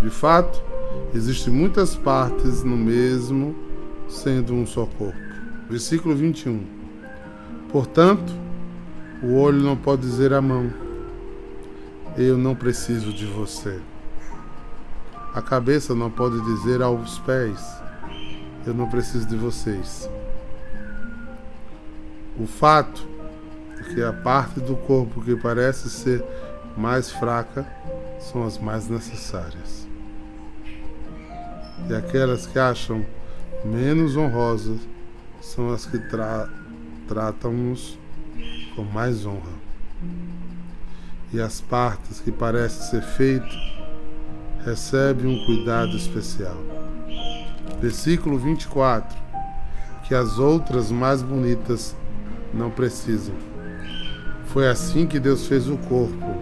De 0.00 0.08
fato, 0.08 0.62
existem 1.14 1.52
muitas 1.52 1.94
partes 1.94 2.64
no 2.64 2.78
mesmo 2.78 3.54
sendo 4.08 4.54
um 4.54 4.64
só 4.64 4.86
corpo. 4.86 5.18
Versículo 5.68 6.16
21. 6.16 6.64
Portanto, 7.70 8.32
o 9.22 9.34
olho 9.34 9.60
não 9.60 9.76
pode 9.76 10.00
dizer 10.00 10.32
à 10.32 10.40
mão: 10.40 10.72
Eu 12.16 12.38
não 12.38 12.54
preciso 12.54 13.12
de 13.12 13.26
você. 13.26 13.78
A 15.34 15.42
cabeça 15.42 15.94
não 15.94 16.10
pode 16.10 16.40
dizer 16.46 16.80
aos 16.80 17.18
pés: 17.18 17.62
Eu 18.66 18.72
não 18.72 18.88
preciso 18.88 19.28
de 19.28 19.36
vocês. 19.36 20.08
O 22.40 22.46
fato 22.46 23.06
é 23.78 23.94
que 23.94 24.02
a 24.02 24.14
parte 24.14 24.60
do 24.60 24.74
corpo 24.74 25.20
que 25.20 25.36
parece 25.36 25.90
ser 25.90 26.24
mais 26.74 27.10
fraca 27.10 27.66
são 28.18 28.46
as 28.46 28.56
mais 28.56 28.88
necessárias. 28.88 29.86
E 31.86 31.94
aquelas 31.94 32.46
que 32.46 32.58
acham 32.58 33.04
menos 33.62 34.16
honrosas 34.16 34.80
são 35.42 35.70
as 35.70 35.84
que 35.84 35.98
tra 35.98 36.48
tratam-nos 37.06 37.98
com 38.74 38.84
mais 38.84 39.26
honra. 39.26 39.60
E 41.34 41.42
as 41.42 41.60
partes 41.60 42.20
que 42.20 42.32
parecem 42.32 42.88
ser 42.88 43.02
feitas 43.02 43.54
recebem 44.64 45.26
um 45.26 45.44
cuidado 45.44 45.94
especial. 45.94 46.56
Versículo 47.82 48.38
24: 48.38 49.14
Que 50.08 50.14
as 50.14 50.38
outras 50.38 50.90
mais 50.90 51.22
bonitas 51.22 51.94
não 52.52 52.70
precisam. 52.70 53.34
Foi 54.46 54.68
assim 54.68 55.06
que 55.06 55.20
Deus 55.20 55.46
fez 55.46 55.68
o 55.68 55.76
corpo, 55.76 56.36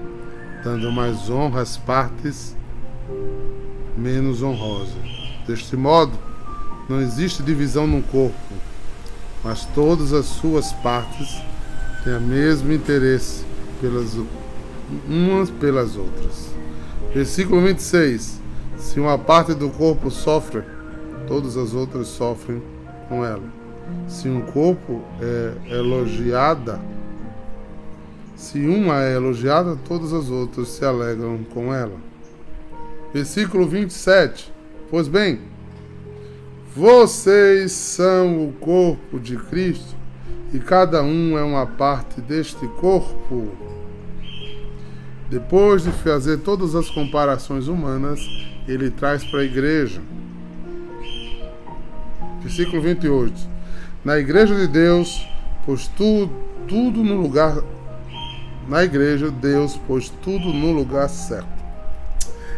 dando 0.64 0.90
mais 0.90 1.28
honra 1.28 1.60
às 1.60 1.76
partes 1.76 2.56
menos 3.96 4.42
honrosas. 4.42 4.94
Deste 5.46 5.76
modo, 5.76 6.12
não 6.88 7.00
existe 7.00 7.42
divisão 7.42 7.86
no 7.86 8.02
corpo, 8.02 8.54
mas 9.44 9.66
todas 9.74 10.12
as 10.12 10.26
suas 10.26 10.72
partes 10.72 11.42
têm 12.04 12.16
o 12.16 12.20
mesmo 12.20 12.72
interesse 12.72 13.44
pelas 13.80 14.16
umas 15.06 15.50
pelas 15.50 15.96
outras. 15.96 16.48
Versículo 17.12 17.60
26. 17.62 18.40
Se 18.78 19.00
uma 19.00 19.18
parte 19.18 19.54
do 19.54 19.68
corpo 19.70 20.10
sofre, 20.10 20.62
todas 21.26 21.56
as 21.56 21.74
outras 21.74 22.06
sofrem 22.08 22.62
com 23.08 23.24
ela. 23.24 23.57
Se 24.06 24.28
um 24.28 24.40
corpo 24.40 25.02
é 25.20 25.74
elogiada, 25.74 26.80
se 28.36 28.60
uma 28.60 29.02
é 29.02 29.14
elogiada, 29.14 29.76
todas 29.76 30.12
as 30.12 30.30
outras 30.30 30.68
se 30.68 30.84
alegram 30.84 31.40
com 31.52 31.74
ela. 31.74 31.96
Versículo 33.12 33.66
27. 33.66 34.52
Pois 34.90 35.08
bem, 35.08 35.40
vocês 36.74 37.72
são 37.72 38.46
o 38.46 38.52
corpo 38.52 39.18
de 39.18 39.36
Cristo 39.36 39.96
e 40.54 40.58
cada 40.58 41.02
um 41.02 41.36
é 41.36 41.42
uma 41.42 41.66
parte 41.66 42.20
deste 42.20 42.66
corpo. 42.80 43.48
Depois 45.28 45.82
de 45.82 45.90
fazer 45.90 46.38
todas 46.38 46.74
as 46.74 46.88
comparações 46.88 47.66
humanas, 47.66 48.20
ele 48.66 48.90
traz 48.90 49.24
para 49.24 49.40
a 49.40 49.44
igreja. 49.44 50.00
Versículo 52.40 52.80
28. 52.80 53.57
Na 54.04 54.18
igreja 54.18 54.54
de 54.54 54.66
Deus, 54.66 55.26
pôs 55.66 55.88
tudo, 55.88 56.30
no 57.02 57.20
lugar. 57.20 57.58
Na 58.68 58.84
igreja, 58.84 59.30
Deus 59.30 59.76
pôs 59.76 60.08
tudo 60.22 60.52
no 60.52 60.72
lugar 60.72 61.08
certo. 61.08 61.48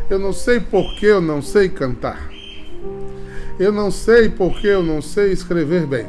Eu 0.09 0.18
não 0.18 0.33
sei 0.33 0.61
por 0.61 0.94
que 0.96 1.07
eu 1.07 1.20
não 1.20 1.40
sei 1.40 1.68
cantar. 1.68 2.31
Eu 3.59 3.72
não 3.72 3.90
sei 3.90 4.29
porque 4.29 4.66
eu 4.66 4.83
não 4.83 5.00
sei 5.00 5.33
escrever 5.33 5.87
bem. 5.87 6.07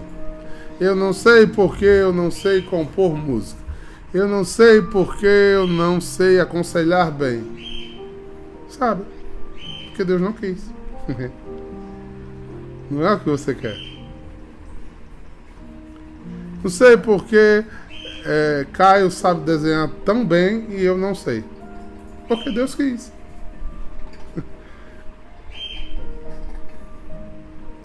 Eu 0.79 0.95
não 0.95 1.13
sei 1.13 1.45
porque 1.45 1.85
eu 1.85 2.11
não 2.11 2.31
sei 2.31 2.61
compor 2.61 3.15
música. 3.15 3.61
Eu 4.13 4.27
não 4.27 4.43
sei 4.43 4.81
porque 4.81 5.25
eu 5.25 5.67
não 5.67 6.01
sei 6.01 6.39
aconselhar 6.39 7.11
bem. 7.11 7.99
Sabe? 8.67 9.03
Porque 9.87 10.03
Deus 10.03 10.19
não 10.19 10.33
quis. 10.33 10.63
não 12.89 13.07
é 13.07 13.13
o 13.13 13.19
que 13.19 13.29
você 13.29 13.53
quer. 13.53 13.90
Não 16.63 16.69
sei 16.69 16.95
porque 16.95 17.65
é, 18.25 18.65
Caio 18.71 19.09
sabe 19.09 19.41
desenhar 19.41 19.89
tão 20.05 20.25
bem 20.25 20.67
e 20.69 20.83
eu 20.83 20.97
não 20.97 21.15
sei. 21.15 21.43
Porque 22.27 22.51
Deus 22.51 22.75
quis. 22.75 23.11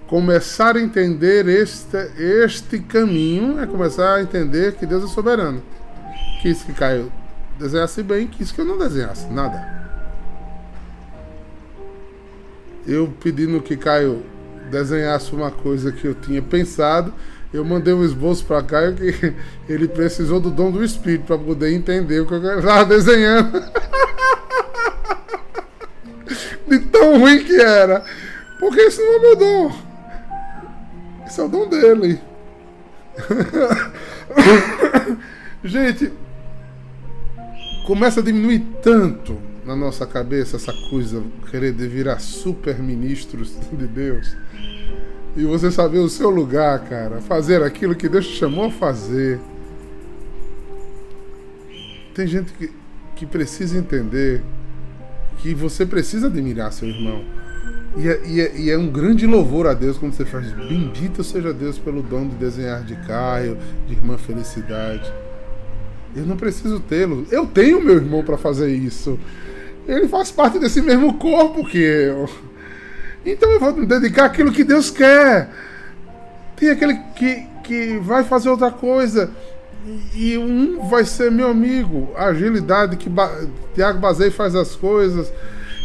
começar 0.06 0.76
a 0.76 0.80
entender 0.80 1.48
este, 1.48 1.96
este 2.18 2.78
caminho 2.78 3.58
é 3.60 3.66
começar 3.66 4.16
a 4.16 4.22
entender 4.22 4.74
que 4.74 4.84
Deus 4.84 5.04
é 5.04 5.08
soberano. 5.08 5.62
Quis 6.42 6.62
que 6.62 6.72
Caio 6.72 7.10
desenhasse 7.58 8.02
bem, 8.02 8.26
quis 8.26 8.52
que 8.52 8.60
eu 8.60 8.64
não 8.64 8.78
desenhasse 8.78 9.26
nada. 9.28 9.74
Eu 12.86 13.12
pedindo 13.20 13.60
que 13.60 13.76
Caio 13.76 14.22
desenhasse 14.70 15.32
uma 15.34 15.50
coisa 15.50 15.90
que 15.90 16.06
eu 16.06 16.14
tinha 16.14 16.42
pensado, 16.42 17.12
eu 17.52 17.64
mandei 17.64 17.94
um 17.94 18.04
esboço 18.04 18.44
para 18.44 18.62
Caio 18.62 18.94
que 18.94 19.34
ele 19.68 19.88
precisou 19.88 20.40
do 20.40 20.50
dom 20.50 20.70
do 20.70 20.84
Espírito 20.84 21.24
para 21.24 21.38
poder 21.38 21.72
entender 21.72 22.20
o 22.20 22.26
que 22.26 22.34
eu 22.34 22.58
estava 22.58 22.84
desenhando. 22.84 23.62
De 26.66 26.80
tão 26.80 27.20
ruim 27.20 27.44
que 27.44 27.60
era. 27.60 28.04
Porque 28.58 28.82
isso 28.82 29.00
não 29.00 29.14
é 29.14 29.18
meu 29.20 29.36
dom. 29.36 29.72
Esse 31.26 31.40
é 31.40 31.44
o 31.44 31.48
dom 31.48 31.68
dele. 31.68 32.20
Gente, 35.64 36.12
começa 37.86 38.20
a 38.20 38.22
diminuir 38.22 38.60
tanto 38.82 39.40
na 39.64 39.74
nossa 39.74 40.06
cabeça 40.06 40.56
essa 40.56 40.72
coisa, 40.90 41.22
querer 41.50 41.72
virar 41.72 42.20
super 42.20 42.78
ministros 42.78 43.56
de 43.72 43.86
Deus. 43.86 44.36
E 45.36 45.44
você 45.44 45.70
saber 45.70 45.98
o 45.98 46.08
seu 46.08 46.30
lugar, 46.30 46.80
cara. 46.84 47.20
Fazer 47.20 47.62
aquilo 47.62 47.94
que 47.94 48.08
Deus 48.08 48.26
te 48.26 48.36
chamou 48.36 48.66
a 48.66 48.70
fazer. 48.70 49.38
Tem 52.14 52.26
gente 52.26 52.52
que, 52.54 52.70
que 53.14 53.26
precisa 53.26 53.76
entender 53.76 54.42
que 55.38 55.54
você 55.54 55.84
precisa 55.84 56.28
admirar 56.28 56.72
seu 56.72 56.88
irmão. 56.88 57.22
E 57.96 58.08
é, 58.08 58.20
e, 58.26 58.40
é, 58.40 58.56
e 58.58 58.70
é, 58.70 58.78
um 58.78 58.88
grande 58.88 59.26
louvor 59.26 59.66
a 59.66 59.74
Deus 59.74 59.96
quando 59.96 60.12
você 60.12 60.24
faz 60.24 60.50
Bendito 60.52 61.24
seja 61.24 61.52
Deus 61.52 61.78
pelo 61.78 62.02
dom 62.02 62.28
de 62.28 62.34
desenhar 62.36 62.82
de 62.82 62.94
Caio, 63.06 63.58
de 63.86 63.94
irmã 63.94 64.16
Felicidade. 64.16 65.10
Eu 66.14 66.24
não 66.24 66.36
preciso 66.36 66.80
tê-lo. 66.80 67.26
Eu 67.30 67.46
tenho 67.46 67.82
meu 67.82 67.96
irmão 67.96 68.24
para 68.24 68.38
fazer 68.38 68.74
isso. 68.74 69.18
Ele 69.86 70.08
faz 70.08 70.30
parte 70.30 70.58
desse 70.58 70.80
mesmo 70.80 71.14
corpo 71.14 71.66
que 71.66 71.78
eu. 71.78 72.28
Então 73.26 73.50
eu 73.50 73.60
vou 73.60 73.74
me 73.74 73.84
dedicar 73.84 74.26
àquilo 74.26 74.52
que 74.52 74.64
Deus 74.64 74.90
quer. 74.90 75.50
Tem 76.56 76.70
aquele 76.70 76.94
que, 77.16 77.46
que 77.62 77.98
vai 77.98 78.24
fazer 78.24 78.48
outra 78.48 78.70
coisa. 78.70 79.30
E 80.14 80.38
um 80.38 80.88
vai 80.88 81.04
ser 81.04 81.30
meu 81.30 81.50
amigo. 81.50 82.12
A 82.16 82.26
agilidade 82.26 82.96
que 82.96 83.08
ba 83.08 83.30
Tiago 83.74 83.98
Bazei 83.98 84.30
faz 84.30 84.54
as 84.54 84.74
coisas 84.74 85.30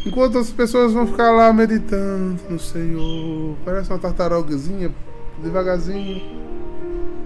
Enquanto 0.04 0.40
as 0.40 0.50
pessoas 0.50 0.94
vão 0.94 1.06
ficar 1.06 1.30
lá 1.30 1.54
meditando 1.54 2.40
no 2.50 2.60
Senhor, 2.60 3.56
parece 3.64 3.92
uma 3.92 4.00
tartarugazinha 4.00 4.92
devagarzinho. 5.44 6.42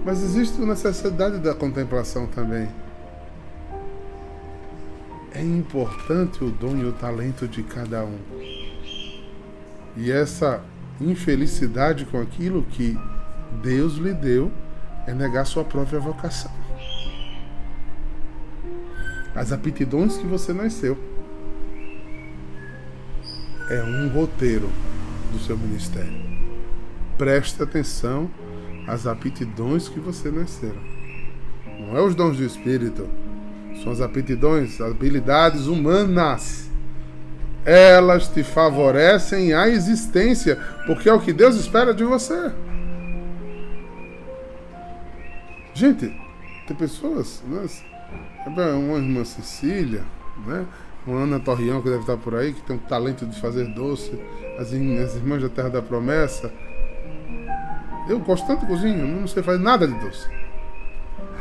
Mas 0.04 0.22
existe 0.22 0.60
a 0.62 0.66
necessidade 0.66 1.38
da 1.38 1.54
contemplação 1.54 2.26
também. 2.26 2.68
É 5.34 5.42
importante 5.42 6.44
o 6.44 6.50
dom 6.50 6.76
e 6.76 6.84
o 6.84 6.92
talento 6.92 7.48
de 7.48 7.62
cada 7.62 8.04
um. 8.04 8.18
E 9.96 10.12
essa 10.12 10.62
infelicidade 11.00 12.04
com 12.04 12.20
aquilo 12.20 12.62
que 12.62 12.98
Deus 13.62 13.94
lhe 13.94 14.12
deu 14.12 14.52
é 15.06 15.14
negar 15.14 15.46
sua 15.46 15.64
própria 15.64 15.98
vocação. 15.98 16.50
As 19.34 19.52
aptidões 19.52 20.16
que 20.16 20.26
você 20.26 20.52
nasceu 20.52 20.96
é 23.68 23.82
um 23.82 24.08
roteiro 24.08 24.70
do 25.32 25.38
seu 25.38 25.58
ministério. 25.58 26.24
Preste 27.18 27.62
atenção 27.62 28.30
às 28.86 29.06
aptidões 29.06 29.88
que 29.88 29.98
você 29.98 30.30
nasceu. 30.30 30.74
Não 31.80 31.96
é 31.96 32.00
os 32.00 32.14
dons 32.14 32.36
do 32.38 32.44
Espírito, 32.44 33.08
são 33.82 33.92
as 33.92 34.00
aptidões, 34.00 34.80
habilidades 34.80 35.66
humanas. 35.66 36.65
Elas 37.66 38.28
te 38.28 38.44
favorecem 38.44 39.52
a 39.52 39.68
existência, 39.68 40.56
porque 40.86 41.08
é 41.08 41.12
o 41.12 41.20
que 41.20 41.32
Deus 41.32 41.56
espera 41.56 41.92
de 41.92 42.04
você. 42.04 42.52
Gente, 45.74 46.14
tem 46.66 46.76
pessoas, 46.76 47.42
né? 47.46 47.66
uma 48.72 48.98
irmã 48.98 49.24
Cecília, 49.24 50.04
né? 50.46 50.64
uma 51.06 51.22
Ana 51.22 51.40
Torrião 51.40 51.82
que 51.82 51.88
deve 51.88 52.02
estar 52.02 52.16
por 52.16 52.34
aí, 52.34 52.52
que 52.52 52.62
tem 52.62 52.76
um 52.76 52.78
talento 52.78 53.26
de 53.26 53.40
fazer 53.40 53.66
doce, 53.74 54.12
as, 54.58 54.68
as 54.68 55.16
irmãs 55.16 55.42
da 55.42 55.48
Terra 55.48 55.68
da 55.68 55.82
Promessa. 55.82 56.52
Eu 58.08 58.20
gosto 58.20 58.46
tanto 58.46 58.60
de 58.60 58.66
cozinha, 58.66 59.04
não 59.04 59.26
sei 59.26 59.42
fazer 59.42 59.62
nada 59.62 59.86
de 59.86 59.94
doce. 59.98 60.28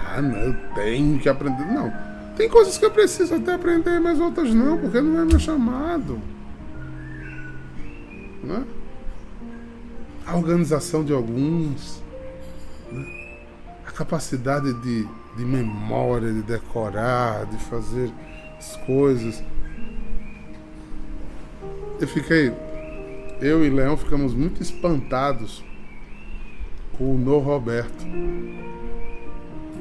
Ah, 0.03 0.21
não, 0.21 0.37
eu 0.37 0.55
tenho 0.73 1.19
que 1.19 1.29
aprender. 1.29 1.65
Não, 1.65 1.93
tem 2.35 2.49
coisas 2.49 2.77
que 2.77 2.85
eu 2.85 2.91
preciso 2.91 3.35
até 3.35 3.53
aprender, 3.53 3.99
mas 3.99 4.19
outras 4.19 4.53
não, 4.53 4.77
porque 4.77 5.01
não 5.01 5.21
é 5.21 5.25
meu 5.25 5.39
chamado. 5.39 6.21
Né? 8.43 8.63
A 10.25 10.35
organização 10.35 11.03
de 11.03 11.13
alguns. 11.13 12.01
Né? 12.91 13.25
capacidade 13.95 14.73
de, 14.73 15.07
de 15.37 15.45
memória, 15.45 16.31
de 16.31 16.41
decorar, 16.41 17.45
de 17.45 17.57
fazer 17.65 18.11
as 18.57 18.75
coisas. 18.85 19.41
Eu 21.99 22.07
fiquei. 22.07 22.53
Eu 23.41 23.65
e 23.65 23.69
Leão 23.69 23.97
ficamos 23.97 24.33
muito 24.33 24.61
espantados 24.61 25.63
com 26.97 27.15
o 27.15 27.17
No 27.17 27.39
Roberto, 27.39 28.05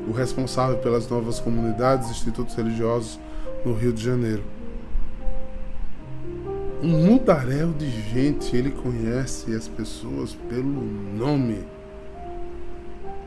o 0.06 0.12
responsável 0.12 0.78
pelas 0.78 1.08
novas 1.08 1.40
comunidades 1.40 2.08
e 2.08 2.12
institutos 2.12 2.54
religiosos 2.54 3.18
no 3.64 3.74
Rio 3.74 3.92
de 3.92 4.02
Janeiro. 4.02 4.42
Um 6.82 7.06
mudaréu 7.06 7.72
de 7.72 7.88
gente, 7.88 8.54
ele 8.54 8.70
conhece 8.70 9.54
as 9.54 9.66
pessoas 9.66 10.34
pelo 10.34 10.82
nome. 11.16 11.64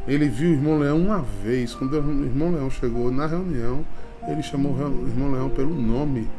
Ele 0.08 0.30
viu 0.30 0.52
o 0.52 0.54
irmão 0.54 0.78
Leão 0.78 0.98
uma 0.98 1.22
vez. 1.44 1.74
Quando 1.74 1.94
o 1.94 2.24
irmão 2.24 2.52
Leão 2.52 2.70
chegou 2.70 3.12
na 3.12 3.26
reunião, 3.26 3.84
ele 4.28 4.44
chamou 4.44 4.74
o 4.74 5.08
irmão 5.08 5.32
Leão 5.32 5.50
pelo 5.50 5.74
nome. 5.74 6.30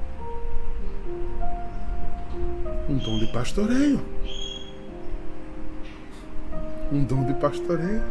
Um 2.88 2.96
dom 2.96 3.18
de 3.18 3.26
pastoreio. 3.32 4.00
Um 6.92 7.02
dom 7.02 7.24
de 7.24 7.34
pastoreio. 7.34 8.02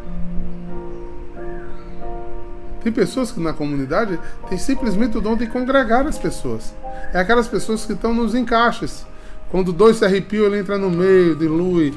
Tem 2.88 2.94
pessoas 2.94 3.34
que 3.34 3.40
na 3.42 3.52
comunidade 3.52 4.18
têm 4.48 4.58
simplesmente 4.58 5.18
o 5.18 5.20
dom 5.20 5.36
de 5.36 5.46
congregar 5.46 6.08
as 6.08 6.18
pessoas. 6.18 6.74
É 7.14 7.20
aquelas 7.20 7.46
pessoas 7.46 7.84
que 7.84 7.92
estão 7.92 8.14
nos 8.14 8.34
encaixes. 8.34 9.06
Quando 9.52 9.74
dois 9.74 9.98
se 9.98 10.06
arrepiam, 10.06 10.46
ele 10.46 10.60
entra 10.60 10.78
no 10.78 10.90
meio, 10.90 11.36
dilui. 11.36 11.94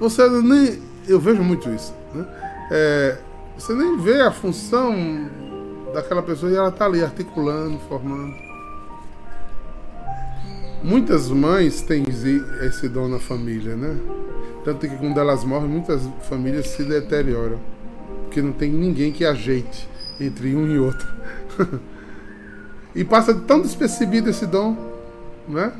Você 0.00 0.28
nem. 0.28 0.82
Eu 1.06 1.20
vejo 1.20 1.44
muito 1.44 1.70
isso. 1.70 1.94
Né? 2.12 2.26
é, 2.72 3.18
você 3.56 3.72
nem 3.72 3.96
vê 3.98 4.20
a 4.20 4.32
função 4.32 5.30
daquela 5.94 6.24
pessoa 6.24 6.50
e 6.50 6.56
ela 6.56 6.70
está 6.70 6.86
ali 6.86 7.04
articulando, 7.04 7.78
formando. 7.88 8.34
Muitas 10.82 11.28
mães 11.28 11.82
têm 11.82 12.04
esse 12.62 12.88
dom 12.88 13.06
na 13.06 13.20
família, 13.20 13.76
né? 13.76 13.96
Tanto 14.64 14.88
que 14.88 14.96
quando 14.96 15.20
elas 15.20 15.44
morrem, 15.44 15.68
muitas 15.68 16.02
famílias 16.28 16.66
se 16.66 16.82
deterioram. 16.82 17.60
Porque 18.24 18.42
não 18.42 18.50
tem 18.50 18.72
ninguém 18.72 19.12
que 19.12 19.24
ajeite 19.24 19.91
entre 20.20 20.54
um 20.54 20.66
e 20.66 20.78
outro. 20.78 21.08
e 22.94 23.04
passa 23.04 23.34
tão 23.34 23.60
despercebido 23.60 24.30
esse 24.30 24.46
dom, 24.46 24.76
né? 25.48 25.72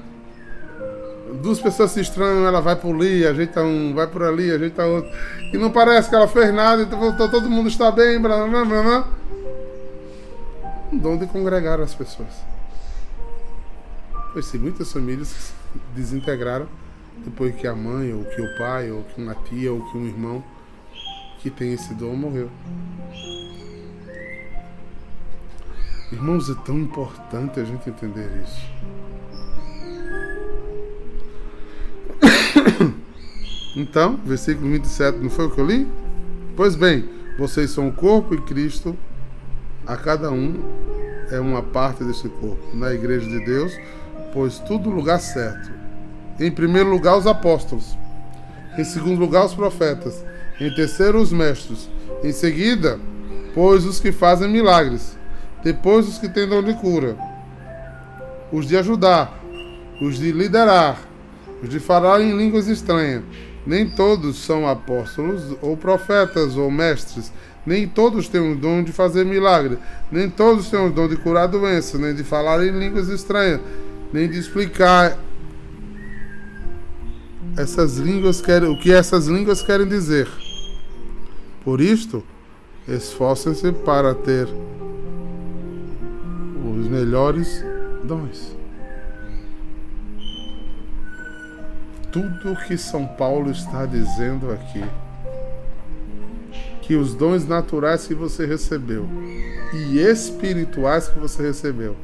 duas 1.40 1.60
pessoas 1.60 1.92
se 1.92 2.00
estranham, 2.00 2.46
ela 2.46 2.60
vai 2.60 2.76
por 2.76 2.94
ali, 2.94 3.26
ajeita 3.26 3.62
um, 3.62 3.94
vai 3.94 4.06
por 4.06 4.22
ali, 4.22 4.50
ajeita 4.50 4.84
outro. 4.84 5.10
E 5.52 5.56
não 5.56 5.70
parece 5.70 6.08
que 6.08 6.14
ela 6.14 6.28
fez 6.28 6.52
nada, 6.52 6.82
então 6.82 7.16
todo 7.16 7.48
mundo 7.48 7.68
está 7.68 7.90
bem, 7.90 8.20
blá 8.20 8.46
blá 8.46 8.64
blá 8.64 8.82
blá. 8.82 9.08
Um 10.92 10.98
dom 10.98 11.16
de 11.16 11.26
congregar 11.26 11.80
as 11.80 11.94
pessoas. 11.94 12.28
Pois 14.32 14.46
sim, 14.46 14.58
muitas 14.58 14.92
famílias 14.92 15.28
se 15.28 15.52
desintegraram 15.94 16.66
depois 17.18 17.54
que 17.54 17.66
a 17.66 17.74
mãe, 17.74 18.12
ou 18.12 18.24
que 18.24 18.40
o 18.40 18.58
pai, 18.58 18.90
ou 18.90 19.02
que 19.04 19.20
uma 19.20 19.34
tia, 19.34 19.72
ou 19.72 19.80
que 19.90 19.98
um 19.98 20.06
irmão 20.06 20.42
que 21.38 21.50
tem 21.50 21.72
esse 21.72 21.94
dom 21.94 22.14
morreu. 22.14 22.50
Irmãos, 26.12 26.50
é 26.50 26.54
tão 26.66 26.78
importante 26.78 27.58
a 27.58 27.64
gente 27.64 27.88
entender 27.88 28.30
isso. 28.44 28.60
Então, 33.74 34.20
versículo 34.22 34.70
27, 34.70 35.16
não 35.16 35.30
foi 35.30 35.46
o 35.46 35.50
que 35.50 35.58
eu 35.58 35.64
li? 35.64 35.88
Pois 36.54 36.76
bem, 36.76 37.08
vocês 37.38 37.70
são 37.70 37.88
o 37.88 37.92
corpo 37.92 38.34
e 38.34 38.40
Cristo, 38.42 38.94
a 39.86 39.96
cada 39.96 40.30
um 40.30 40.62
é 41.30 41.40
uma 41.40 41.62
parte 41.62 42.04
desse 42.04 42.28
corpo. 42.28 42.76
Na 42.76 42.92
igreja 42.92 43.26
de 43.26 43.42
Deus, 43.46 43.72
pois 44.34 44.58
tudo 44.58 44.90
lugar 44.90 45.18
certo. 45.18 45.70
Em 46.38 46.50
primeiro 46.50 46.90
lugar, 46.90 47.16
os 47.16 47.26
apóstolos. 47.26 47.96
Em 48.76 48.84
segundo 48.84 49.18
lugar, 49.18 49.46
os 49.46 49.54
profetas. 49.54 50.22
Em 50.60 50.72
terceiro, 50.74 51.18
os 51.18 51.32
mestres. 51.32 51.88
Em 52.22 52.32
seguida, 52.32 53.00
pois 53.54 53.86
os 53.86 53.98
que 53.98 54.12
fazem 54.12 54.50
milagres. 54.50 55.16
Depois, 55.62 56.08
os 56.08 56.18
que 56.18 56.28
têm 56.28 56.48
dom 56.48 56.62
de 56.62 56.74
cura. 56.74 57.16
Os 58.52 58.66
de 58.66 58.76
ajudar. 58.76 59.38
Os 60.00 60.18
de 60.18 60.32
liderar. 60.32 60.98
Os 61.62 61.68
de 61.68 61.78
falar 61.78 62.20
em 62.20 62.36
línguas 62.36 62.68
estranhas 62.68 63.22
nem 63.66 63.88
todos 63.88 64.38
são 64.38 64.68
apóstolos 64.68 65.56
ou 65.60 65.76
profetas 65.76 66.56
ou 66.56 66.70
mestres. 66.70 67.32
Nem 67.64 67.86
todos 67.86 68.28
têm 68.28 68.52
o 68.52 68.56
dom 68.56 68.82
de 68.82 68.92
fazer 68.92 69.24
milagre. 69.24 69.78
Nem 70.10 70.28
todos 70.28 70.68
têm 70.68 70.84
o 70.84 70.90
dom 70.90 71.08
de 71.08 71.16
curar 71.16 71.46
doenças, 71.46 72.00
nem 72.00 72.14
de 72.14 72.24
falar 72.24 72.64
em 72.64 72.76
línguas 72.76 73.08
estranhas, 73.08 73.60
nem 74.12 74.28
de 74.28 74.38
explicar 74.38 75.16
essas 77.56 77.98
línguas 77.98 78.40
querem, 78.40 78.68
o 78.68 78.78
que 78.78 78.92
essas 78.92 79.26
línguas 79.26 79.62
querem 79.62 79.86
dizer. 79.86 80.28
Por 81.64 81.80
isto, 81.80 82.24
esforcem-se 82.88 83.70
para 83.70 84.14
ter 84.14 84.48
os 86.82 86.88
melhores 86.88 87.64
dons. 88.04 88.62
tudo 92.12 92.54
que 92.66 92.76
São 92.76 93.06
Paulo 93.06 93.50
está 93.50 93.86
dizendo 93.86 94.52
aqui. 94.52 94.84
Que 96.82 96.94
os 96.94 97.14
dons 97.14 97.46
naturais 97.46 98.06
que 98.06 98.14
você 98.14 98.44
recebeu 98.44 99.08
e 99.72 99.98
espirituais 99.98 101.08
que 101.08 101.18
você 101.18 101.42
recebeu 101.42 101.96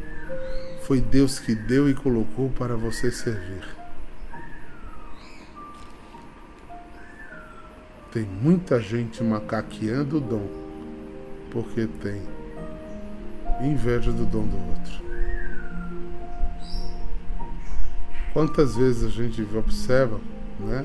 foi 0.83 1.01
Deus 1.01 1.39
que 1.39 1.55
deu 1.55 1.91
e 1.91 1.95
colocou 1.95 2.49
para 2.49 2.75
você 2.75 3.11
servir. 3.11 3.63
Tem 8.11 8.23
muita 8.23 8.81
gente 8.81 9.23
macaqueando 9.23 10.17
o 10.17 10.21
dom 10.21 10.49
porque 11.51 11.87
tem 12.01 12.23
inveja 13.61 14.13
do 14.13 14.25
dom 14.25 14.47
do 14.47 14.57
outro. 14.57 15.09
Quantas 18.33 18.77
vezes 18.77 19.05
a 19.05 19.09
gente 19.09 19.43
observa, 19.57 20.21
né? 20.61 20.85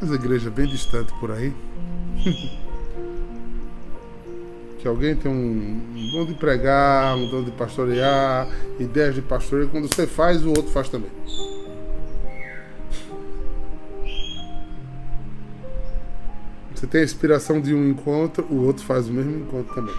As 0.00 0.10
igrejas 0.10 0.52
bem 0.52 0.66
distantes 0.66 1.14
por 1.18 1.30
aí. 1.30 1.54
que 4.86 4.88
alguém 4.88 5.16
tem 5.16 5.28
um, 5.30 5.80
um 5.96 6.10
dom 6.12 6.26
de 6.26 6.34
pregar, 6.34 7.16
um 7.16 7.28
dom 7.28 7.42
de 7.42 7.50
pastorear, 7.50 8.46
ideias 8.78 9.16
de 9.16 9.22
pastoreio, 9.22 9.68
quando 9.68 9.88
você 9.88 10.06
faz, 10.06 10.44
o 10.44 10.50
outro 10.50 10.68
faz 10.68 10.88
também. 10.88 11.10
Você 16.72 16.86
tem 16.86 17.00
a 17.00 17.04
inspiração 17.04 17.60
de 17.60 17.74
um 17.74 17.88
encontro, 17.88 18.46
o 18.48 18.64
outro 18.64 18.84
faz 18.84 19.08
o 19.08 19.12
mesmo 19.12 19.38
encontro 19.40 19.74
também. 19.74 19.94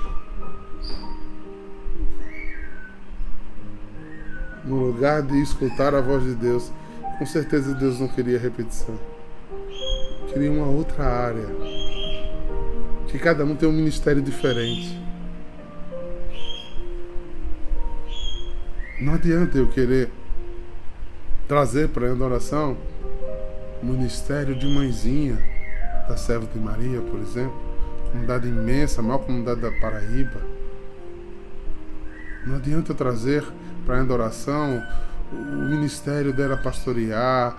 No 4.68 4.88
lugar 4.88 5.22
de 5.22 5.42
escutar 5.42 5.96
a 5.96 6.02
voz 6.02 6.26
de 6.26 6.36
Deus, 6.36 6.74
com 7.18 7.26
certeza 7.26 7.74
Deus 7.74 8.02
não 8.02 8.10
queria 8.10 8.38
repetição. 8.38 9.00
Queria 10.28 10.52
uma 10.52 10.68
outra 10.68 11.06
área. 11.06 11.48
Que 13.08 13.18
cada 13.18 13.46
um 13.46 13.56
tem 13.56 13.70
um 13.70 13.72
ministério 13.72 14.22
diferente. 14.22 15.02
Não 19.00 19.14
adianta 19.14 19.58
eu 19.58 19.70
querer 19.70 20.12
trazer 21.48 21.88
para 21.88 22.10
a 22.10 22.12
adoração 22.12 22.76
o 23.82 23.86
ministério 23.86 24.54
de 24.54 24.68
mãezinha 24.68 25.38
da 26.10 26.18
Serva 26.18 26.46
de 26.46 26.60
Maria, 26.60 27.00
por 27.00 27.22
exemplo, 27.22 27.56
comunidade 28.12 28.50
imensa, 28.50 29.00
a 29.00 29.04
maior 29.04 29.20
comunidade 29.20 29.62
da 29.62 29.72
Paraíba. 29.72 30.42
Não 32.46 32.58
adianta 32.58 32.92
eu 32.92 32.96
trazer 32.96 33.46
para 33.88 34.00
a 34.00 34.02
adoração 34.02 34.84
o 35.32 35.36
ministério 35.36 36.34
dela 36.34 36.58
pastorear, 36.58 37.56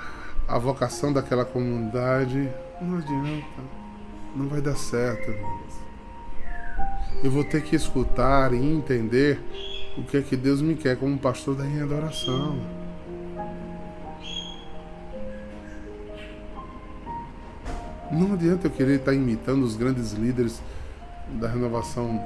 a 0.47 0.59
vocação 0.59 1.11
daquela 1.13 1.45
comunidade. 1.45 2.49
Não 2.81 2.99
adianta. 2.99 3.63
Não 4.37 4.47
vai 4.47 4.61
dar 4.61 4.77
certo. 4.77 5.33
Eu 7.25 7.31
vou 7.31 7.45
ter 7.45 7.63
que 7.63 7.75
escutar 7.75 8.53
e 8.53 8.59
entender 8.59 9.41
o 9.97 10.03
que 10.05 10.19
é 10.19 10.23
que 10.23 10.37
Deus 10.37 10.61
me 10.61 10.77
quer 10.77 10.97
como 10.97 11.19
pastor 11.19 11.57
da 11.57 11.65
minha 11.65 11.85
adoração. 11.85 12.59
Não 18.11 18.35
adianta 18.35 18.67
eu 18.67 18.71
querer 18.71 18.97
estar 18.97 19.13
imitando 19.13 19.63
os 19.65 19.77
grandes 19.77 20.13
líderes 20.13 20.63
da 21.41 21.49
renovação 21.49 22.23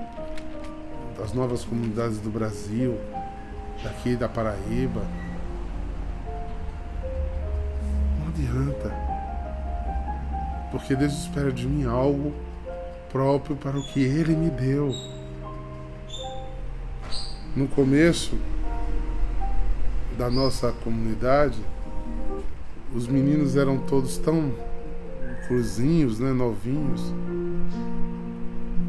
das 1.18 1.32
novas 1.32 1.64
comunidades 1.64 2.18
do 2.18 2.30
Brasil, 2.30 2.98
daqui 3.82 4.16
da 4.16 4.28
Paraíba. 4.28 5.02
Não 8.18 8.28
adianta. 8.28 8.92
Porque 10.70 10.96
Deus 10.96 11.12
espera 11.12 11.52
de 11.52 11.66
mim 11.66 11.84
algo 11.86 12.32
próprio 13.10 13.56
para 13.56 13.78
o 13.78 13.82
que 13.82 14.00
Ele 14.00 14.34
me 14.34 14.48
deu 14.48 14.94
no 17.54 17.68
começo 17.68 18.38
da 20.16 20.30
nossa 20.30 20.72
comunidade, 20.72 21.58
os 22.94 23.06
meninos 23.06 23.56
eram 23.56 23.78
todos 23.78 24.16
tão 24.16 24.54
cruzinhos, 25.46 26.18
né, 26.18 26.32
novinhos. 26.32 27.02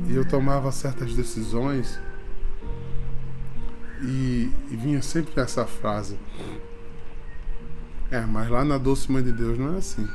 E 0.08 0.15
eu 0.15 0.27
tomava 0.27 0.71
certas 0.71 1.13
decisões 1.13 1.99
e, 4.03 4.51
e 4.69 4.75
vinha 4.75 5.01
sempre 5.01 5.39
essa 5.41 5.65
frase. 5.65 6.19
É, 8.11 8.21
mas 8.21 8.49
lá 8.49 8.63
na 8.63 8.77
doce 8.77 9.11
mãe 9.11 9.23
de 9.23 9.31
Deus 9.31 9.57
não 9.57 9.75
é 9.75 9.77
assim. 9.77 10.07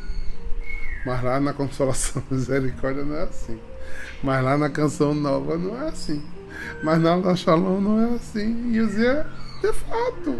Mas 1.04 1.22
lá 1.22 1.40
na 1.40 1.52
consolação 1.52 2.22
misericórdia 2.30 3.04
não 3.04 3.16
é 3.16 3.22
assim. 3.24 3.58
Mas 4.22 4.44
lá 4.44 4.58
na 4.58 4.68
canção 4.68 5.14
nova 5.14 5.56
não 5.56 5.80
é 5.80 5.88
assim. 5.88 6.22
Mas 6.82 7.00
na 7.00 7.34
Shalom 7.34 7.80
não 7.80 8.00
é 8.00 8.14
assim. 8.14 8.70
E 8.72 8.76
eu 8.76 8.86
dizia, 8.86 9.26
de 9.62 9.72
fato. 9.72 10.36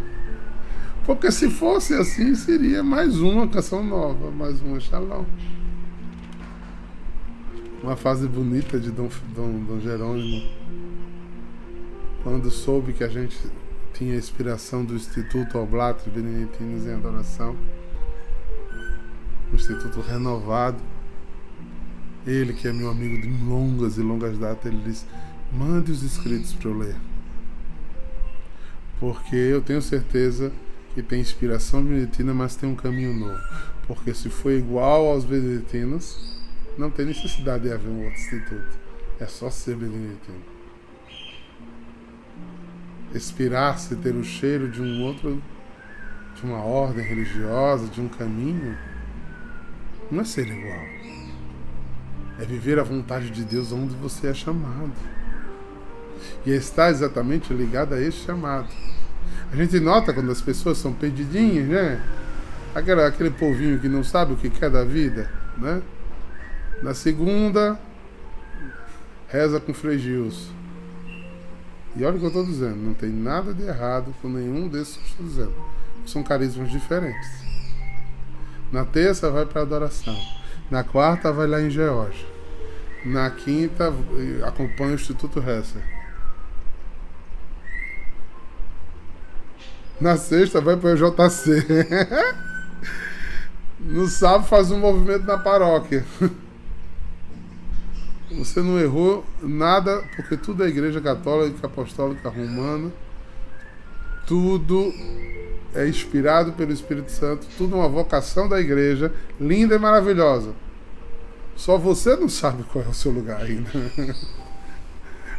Porque 1.05 1.31
se 1.33 1.49
fosse 1.49 1.95
assim, 1.95 2.35
seria 2.35 2.83
mais 2.83 3.19
uma 3.19 3.49
canção 3.49 3.83
nova, 3.83 4.31
mais 4.31 4.61
uma 4.61 4.79
Shalom. 4.79 5.25
Uma 7.83 7.97
fase 7.97 8.27
bonita 8.27 8.79
de 8.79 8.91
Dom, 8.91 9.09
Dom, 9.35 9.65
Dom 9.65 9.81
Jerônimo. 9.81 10.51
Quando 12.29 12.51
soube 12.51 12.93
que 12.93 13.03
a 13.03 13.09
gente 13.09 13.39
tinha 13.95 14.15
inspiração 14.15 14.85
do 14.85 14.95
Instituto 14.95 15.57
Oblato 15.57 16.11
Beneditinos 16.11 16.85
em 16.85 16.93
Adoração. 16.93 17.57
Um 19.51 19.55
instituto 19.55 20.03
renovado. 20.03 20.77
Ele, 22.27 22.53
que 22.53 22.69
é 22.69 22.73
meu 22.73 22.91
amigo 22.91 23.19
de 23.19 23.29
longas 23.47 23.97
e 23.97 24.03
longas 24.03 24.37
datas, 24.37 24.67
ele 24.67 24.83
disse 24.85 25.07
Mande 25.51 25.91
os 25.91 26.03
escritos 26.03 26.53
para 26.53 26.69
eu 26.69 26.77
ler. 26.77 26.97
Porque 29.01 29.35
eu 29.35 29.63
tenho 29.63 29.81
certeza 29.81 30.53
que 30.95 31.03
tem 31.03 31.23
inspiração 31.23 31.83
beneditina, 31.83 32.35
mas 32.35 32.55
tem 32.55 32.69
um 32.69 32.77
caminho 32.77 33.15
novo. 33.15 33.41
Porque 33.87 34.13
se 34.13 34.29
for 34.29 34.53
igual 34.53 35.07
aos 35.07 35.25
beneditinos, 35.25 36.39
não 36.77 36.91
tem 36.91 37.07
necessidade 37.07 37.63
de 37.63 37.73
haver 37.73 37.89
um 37.89 38.05
outro 38.05 38.21
instituto. 38.21 38.79
É 39.19 39.25
só 39.25 39.49
ser 39.49 39.77
beneditino. 39.77 40.58
Expirar-se, 43.15 43.97
ter 43.97 44.15
o 44.15 44.25
cheiro 44.25 44.69
de 44.69 44.83
um 44.83 45.03
outro, 45.03 45.43
de 46.35 46.45
uma 46.45 46.63
ordem 46.63 47.05
religiosa, 47.05 47.87
de 47.87 48.01
um 48.01 48.09
caminho, 48.09 48.77
não 50.11 50.21
é 50.21 50.25
ser 50.25 50.47
igual. 50.47 50.87
É 52.41 52.45
viver 52.45 52.79
a 52.79 52.85
vontade 52.85 53.31
de 53.31 53.45
Deus 53.45 53.73
onde 53.73 53.95
você 53.97 54.29
é 54.29 54.35
chamado 54.35 54.93
e 56.45 56.51
está 56.51 56.91
exatamente 56.91 57.53
ligada 57.53 57.97
a 57.97 58.01
esse 58.01 58.19
chamado. 58.19 58.69
A 59.53 59.57
gente 59.57 59.79
nota 59.81 60.13
quando 60.13 60.31
as 60.31 60.41
pessoas 60.41 60.79
são 60.79 60.93
perdidinhas, 60.93 61.69
né? 61.69 62.03
Aquela, 62.75 63.07
aquele 63.07 63.31
povinho 63.31 63.79
que 63.79 63.89
não 63.89 64.05
sabe 64.05 64.33
o 64.33 64.37
que 64.37 64.51
quer 64.51 64.71
da 64.71 64.85
vida, 64.85 65.31
né? 65.57 65.83
Na 66.83 66.95
segunda, 66.95 67.79
reza 69.29 69.59
com 69.59 69.75
Frei 69.75 69.99
Gilson. 69.99 70.58
E 71.97 72.05
olha 72.05 72.17
o 72.17 72.19
que 72.19 72.25
eu 72.25 72.29
estou 72.29 72.45
dizendo, 72.45 72.77
não 72.77 72.95
tem 72.95 73.11
nada 73.11 73.53
de 73.53 73.63
errado 73.63 74.15
com 74.21 74.29
nenhum 74.29 74.69
desses 74.69 74.97
que 74.97 75.03
eu 75.03 75.07
estou 75.07 75.27
dizendo. 75.27 75.55
São 76.07 76.23
carismas 76.23 76.71
diferentes. 76.71 77.29
Na 78.71 78.85
terça 78.85 79.31
vai 79.31 79.47
para 79.47 79.63
adoração. 79.63 80.17
Na 80.71 80.85
quarta 80.85 81.33
vai 81.33 81.47
lá 81.47 81.61
em 81.61 81.71
Geórgia. 81.71 82.27
Na 83.05 83.31
quinta 83.31 83.93
acompanha 84.47 84.93
o 84.93 84.95
Instituto 84.95 85.41
Hesser. 85.41 85.83
Na 90.01 90.17
sexta 90.17 90.61
vai 90.61 90.77
para 90.77 90.91
o 90.91 90.97
JC. 90.97 91.67
No 93.81 94.09
sábado 94.09 94.45
faz 94.45 94.73
um 94.73 94.79
movimento 94.81 95.25
na 95.25 95.39
paróquia. 95.39 96.05
Você 98.31 98.61
não 98.61 98.79
errou 98.79 99.25
nada, 99.43 100.05
porque 100.15 100.37
tudo 100.37 100.63
é 100.63 100.69
igreja 100.69 101.01
católica, 101.01 101.67
apostólica, 101.67 102.29
romana. 102.29 102.93
Tudo 104.27 104.93
é 105.75 105.89
inspirado 105.89 106.53
pelo 106.53 106.73
Espírito 106.73 107.11
Santo, 107.11 107.47
tudo 107.57 107.77
é 107.77 107.79
uma 107.79 107.89
vocação 107.89 108.49
da 108.49 108.61
igreja, 108.61 109.13
linda 109.41 109.75
e 109.75 109.79
maravilhosa. 109.79 110.53
Só 111.57 111.79
você 111.79 112.17
não 112.17 112.29
sabe 112.29 112.65
qual 112.65 112.85
é 112.85 112.89
o 112.89 112.95
seu 112.95 113.11
lugar 113.11 113.41
ainda. 113.41 113.71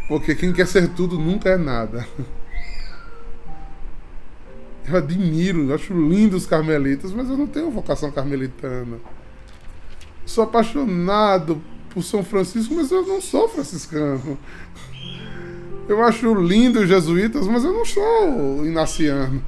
Porque 0.07 0.33
quem 0.33 0.51
quer 0.51 0.65
ser 0.65 0.89
tudo 0.89 1.19
nunca 1.19 1.49
é 1.49 1.57
nada. 1.57 2.07
Eu 4.87 4.97
admiro, 4.97 5.69
eu 5.69 5.75
acho 5.75 5.93
lindo 5.93 6.35
os 6.35 6.47
carmelitas, 6.47 7.11
mas 7.11 7.29
eu 7.29 7.37
não 7.37 7.45
tenho 7.45 7.69
vocação 7.69 8.11
carmelitana. 8.11 8.97
Sou 10.25 10.43
apaixonado 10.43 11.61
por 11.89 12.03
São 12.03 12.23
Francisco, 12.23 12.73
mas 12.73 12.91
eu 12.91 13.05
não 13.05 13.21
sou 13.21 13.47
franciscano. 13.49 14.37
Eu 15.87 16.03
acho 16.03 16.33
lindo 16.35 16.79
os 16.79 16.87
jesuítas, 16.87 17.47
mas 17.47 17.63
eu 17.63 17.73
não 17.73 17.83
sou 17.83 18.65
inaciano. 18.65 19.43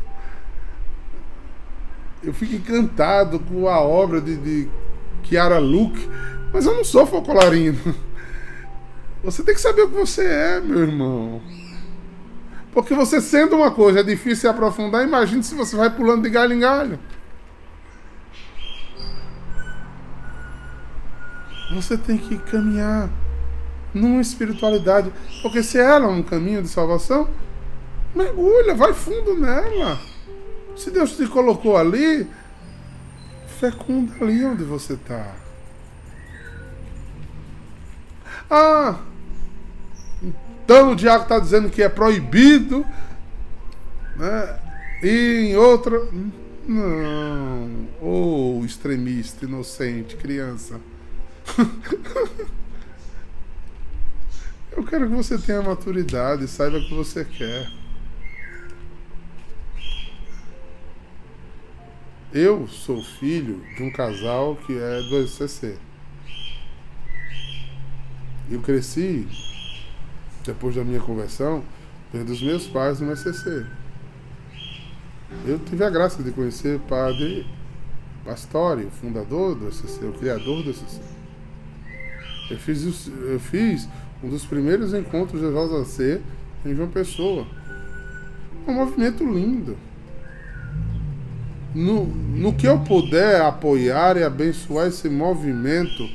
Eu 2.24 2.34
fico 2.34 2.56
encantado 2.56 3.40
com 3.40 3.68
a 3.68 3.80
obra 3.80 4.20
de, 4.20 4.36
de 4.38 4.68
Chiara 5.24 5.60
Luke, 5.60 6.08
mas 6.54 6.66
eu 6.66 6.76
não 6.76 6.84
sou 6.84 7.06
folclorino. 7.06 7.80
Você 9.24 9.44
tem 9.44 9.54
que 9.54 9.62
saber 9.62 9.84
o 9.84 9.90
que 9.90 9.96
você 9.96 10.26
é, 10.26 10.60
meu 10.60 10.80
irmão. 10.80 11.42
Porque 12.74 12.94
você 12.94 13.22
sendo 13.22 13.56
uma 13.58 13.70
coisa 13.70 14.00
é 14.00 14.04
difícil 14.04 14.38
se 14.38 14.48
aprofundar, 14.48 15.06
imagine 15.06 15.44
se 15.44 15.54
você 15.54 15.76
vai 15.76 15.90
pulando 15.90 16.24
de 16.24 16.30
galho 16.30 16.54
em 16.54 16.60
galho. 16.60 17.00
Você 21.74 21.98
tem 21.98 22.18
que 22.18 22.38
caminhar 22.38 23.10
numa 23.94 24.22
espiritualidade. 24.22 25.12
Porque 25.42 25.64
se 25.64 25.78
ela 25.78 26.06
é 26.06 26.10
um 26.10 26.24
caminho 26.24 26.62
de 26.62 26.68
salvação, 26.68 27.30
mergulha, 28.16 28.76
vai 28.76 28.94
fundo 28.94 29.36
nela. 29.36 30.00
Se 30.76 30.90
Deus 30.90 31.16
te 31.16 31.28
colocou 31.28 31.78
ali, 31.78 32.28
fecunda 33.60 34.14
ali 34.22 34.44
onde 34.46 34.64
você 34.64 34.94
está. 34.94 35.36
Ah, 38.50 39.00
então 40.22 40.92
o 40.92 40.96
diabo 40.96 41.24
está 41.24 41.40
dizendo 41.40 41.70
que 41.70 41.82
é 41.82 41.90
proibido, 41.90 42.86
né? 44.16 44.60
E 45.04 45.52
em 45.52 45.58
outra. 45.58 46.00
Não. 46.68 47.88
Ou 48.02 48.62
oh, 48.62 48.66
extremista, 48.66 49.46
inocente, 49.46 50.16
criança. 50.16 50.80
Eu 54.72 54.86
quero 54.86 55.08
que 55.10 55.16
você 55.16 55.38
tenha 55.38 55.62
maturidade, 55.62 56.48
saiba 56.48 56.78
o 56.78 56.82
que 56.82 56.94
você 56.94 57.26
quer. 57.26 57.70
Eu 62.34 62.66
sou 62.68 63.04
filho 63.04 63.62
de 63.76 63.84
um 63.84 63.92
casal 63.92 64.56
que 64.56 64.78
é 64.78 65.02
do 65.02 65.28
SCC. 65.28 65.78
Eu 68.50 68.62
cresci, 68.62 69.28
depois 70.46 70.76
da 70.76 70.84
minha 70.84 71.02
conversão, 71.02 71.62
vendo 72.14 72.30
os 72.30 72.42
meus 72.42 72.68
pais 72.68 73.02
no 73.02 73.14
SCC. 73.16 73.66
Eu 75.46 75.60
tive 75.60 75.84
a 75.84 75.90
graça 75.90 76.24
de 76.24 76.32
conhecer 76.32 76.78
o 76.78 76.80
padre 76.80 77.46
Pastore, 78.24 78.86
o 78.86 78.92
fundador 78.92 79.56
do 79.56 79.70
SCC, 79.70 80.06
o 80.06 80.14
criador 80.14 80.64
do 80.64 80.74
SCC. 80.74 81.02
Eu 82.52 82.58
fiz, 82.58 83.08
eu 83.08 83.40
fiz 83.40 83.88
um 84.24 84.30
dos 84.30 84.46
primeiros 84.46 84.94
encontros 84.94 85.42
de 85.42 85.48
Rosa 85.48 85.86
C 85.86 86.22
em 86.66 86.76
João 86.76 86.90
Pessoa. 86.90 87.48
Um 88.68 88.74
movimento 88.74 89.24
lindo 89.24 89.78
no, 91.74 92.06
no 92.06 92.54
que 92.54 92.68
eu 92.68 92.80
puder 92.80 93.42
apoiar 93.42 94.18
e 94.18 94.24
abençoar 94.24 94.88
esse 94.88 95.10
movimento 95.10 96.08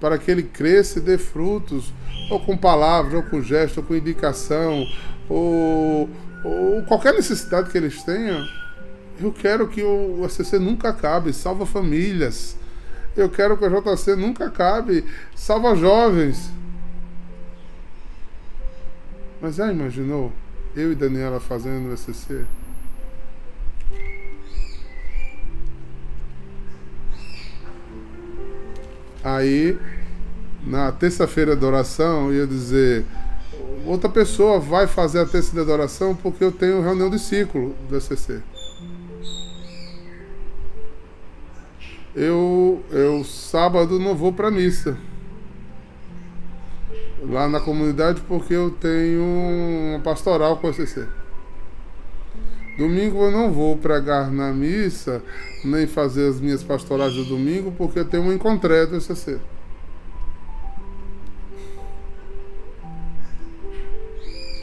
para 0.00 0.18
que 0.18 0.30
ele 0.30 0.42
cresça 0.42 0.98
e 0.98 1.02
dê 1.02 1.18
frutos, 1.18 1.92
ou 2.30 2.38
com 2.40 2.56
palavras, 2.56 3.14
ou 3.14 3.22
com 3.22 3.42
gesto, 3.42 3.78
ou 3.78 3.84
com 3.84 3.94
indicação, 3.94 4.86
ou, 5.28 6.08
ou 6.44 6.82
qualquer 6.82 7.14
necessidade 7.14 7.70
que 7.70 7.78
eles 7.78 8.02
tenham, 8.02 8.46
eu 9.20 9.32
quero 9.32 9.68
que 9.68 9.82
o 9.82 10.24
ACC 10.24 10.58
nunca 10.58 10.90
acabe, 10.90 11.32
salva 11.32 11.64
famílias. 11.64 12.56
Eu 13.16 13.28
quero 13.28 13.56
que 13.56 13.64
o 13.64 13.96
JC 13.96 14.16
nunca 14.16 14.46
acabe, 14.46 15.04
salva 15.34 15.76
jovens. 15.76 16.50
Mas 19.40 19.56
já 19.56 19.70
imaginou 19.70 20.32
eu 20.74 20.90
e 20.90 20.94
Daniela 20.94 21.38
fazendo 21.38 21.90
o 21.90 21.92
ACC? 21.92 22.44
Aí, 29.22 29.78
na 30.66 30.92
terça-feira 30.92 31.54
da 31.54 31.66
oração, 31.66 32.28
eu 32.28 32.40
ia 32.40 32.46
dizer: 32.46 33.04
outra 33.86 34.08
pessoa 34.08 34.58
vai 34.58 34.86
fazer 34.86 35.20
a 35.20 35.26
terça 35.26 35.64
da 35.64 35.72
oração 35.72 36.14
porque 36.14 36.42
eu 36.42 36.52
tenho 36.52 36.82
reunião 36.82 37.08
de 37.08 37.18
ciclo 37.18 37.74
do 37.88 37.96
ECC. 37.96 38.42
Eu, 42.14 42.82
eu 42.90 43.24
sábado 43.24 43.98
não 43.98 44.14
vou 44.14 44.32
para 44.32 44.50
missa 44.50 44.96
lá 47.28 47.48
na 47.48 47.60
comunidade 47.60 48.20
porque 48.22 48.54
eu 48.54 48.70
tenho 48.70 49.22
uma 49.22 50.00
pastoral 50.00 50.58
com 50.58 50.66
o 50.66 50.70
ECC. 50.70 51.06
Domingo 52.76 53.24
eu 53.24 53.30
não 53.30 53.52
vou 53.52 53.76
pregar 53.76 54.30
na 54.30 54.52
missa, 54.52 55.22
nem 55.64 55.86
fazer 55.86 56.28
as 56.28 56.40
minhas 56.40 56.62
pastorais 56.62 57.14
do 57.14 57.24
domingo, 57.24 57.72
porque 57.72 58.00
eu 58.00 58.04
tenho 58.04 58.24
um 58.24 58.32
encontré 58.32 58.84
do 58.84 58.96
ECC. 58.96 59.38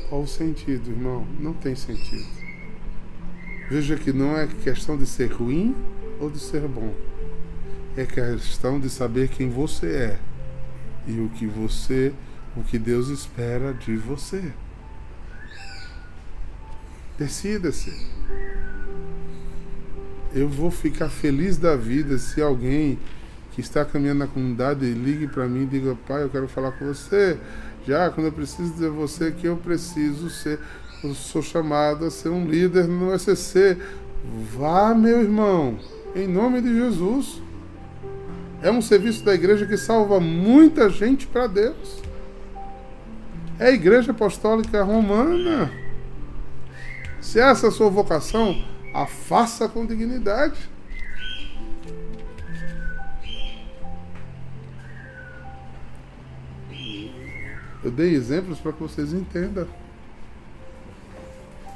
Qual 0.09 0.21
o 0.21 0.27
sentido, 0.27 0.91
irmão? 0.91 1.25
Não 1.39 1.53
tem 1.53 1.73
sentido. 1.73 2.27
Veja 3.69 3.95
que 3.95 4.11
não 4.11 4.37
é 4.37 4.45
questão 4.45 4.97
de 4.97 5.05
ser 5.05 5.31
ruim 5.31 5.73
ou 6.19 6.29
de 6.29 6.37
ser 6.37 6.67
bom. 6.67 6.93
É 7.95 8.05
questão 8.05 8.79
de 8.79 8.89
saber 8.89 9.27
quem 9.27 9.49
você 9.49 9.87
é 9.87 10.19
e 11.05 11.19
o 11.19 11.29
que 11.29 11.45
você, 11.45 12.13
o 12.55 12.63
que 12.63 12.79
Deus 12.79 13.09
espera 13.09 13.73
de 13.73 13.97
você. 13.97 14.53
Decida-se. 17.17 17.91
Eu 20.33 20.47
vou 20.47 20.71
ficar 20.71 21.09
feliz 21.09 21.57
da 21.57 21.75
vida 21.75 22.17
se 22.17 22.41
alguém 22.41 22.97
que 23.51 23.59
está 23.59 23.83
caminhando 23.83 24.19
na 24.19 24.27
comunidade 24.27 24.85
ligue 24.93 25.27
para 25.27 25.45
mim 25.45 25.63
e 25.63 25.67
diga: 25.67 25.97
Pai, 26.07 26.23
eu 26.23 26.29
quero 26.29 26.47
falar 26.47 26.71
com 26.71 26.85
você. 26.85 27.37
Já 27.85 28.09
quando 28.09 28.27
eu 28.27 28.31
preciso 28.31 28.85
a 28.85 28.89
você 28.89 29.31
que 29.31 29.47
eu 29.47 29.57
preciso 29.57 30.29
ser, 30.29 30.59
eu 31.03 31.13
sou 31.13 31.41
chamado 31.41 32.05
a 32.05 32.11
ser 32.11 32.29
um 32.29 32.47
líder 32.47 32.87
no 32.87 33.17
SCC. 33.17 33.77
Vá, 34.55 34.95
meu 34.95 35.21
irmão, 35.21 35.77
em 36.15 36.27
nome 36.27 36.61
de 36.61 36.73
Jesus. 36.73 37.41
É 38.61 38.69
um 38.69 38.81
serviço 38.81 39.23
da 39.23 39.33
igreja 39.33 39.65
que 39.65 39.75
salva 39.75 40.19
muita 40.19 40.89
gente 40.89 41.25
para 41.25 41.47
Deus. 41.47 42.01
É 43.57 43.67
a 43.67 43.71
Igreja 43.71 44.11
Apostólica 44.11 44.83
Romana. 44.83 45.71
Se 47.19 47.39
essa 47.39 47.67
é 47.67 47.69
a 47.69 47.71
sua 47.71 47.89
vocação, 47.89 48.63
a 48.93 49.07
faça 49.07 49.67
com 49.67 49.85
dignidade. 49.85 50.69
Eu 57.83 57.89
dei 57.89 58.13
exemplos 58.13 58.59
para 58.59 58.73
que 58.73 58.81
vocês 58.81 59.11
entendam. 59.11 59.67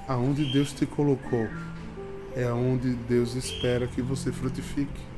Aonde 0.07 0.51
Deus 0.51 0.71
te 0.71 0.85
colocou 0.85 1.47
é 2.35 2.43
aonde 2.43 2.93
Deus 2.93 3.33
espera 3.33 3.87
que 3.87 4.01
você 4.03 4.31
frutifique. 4.31 5.14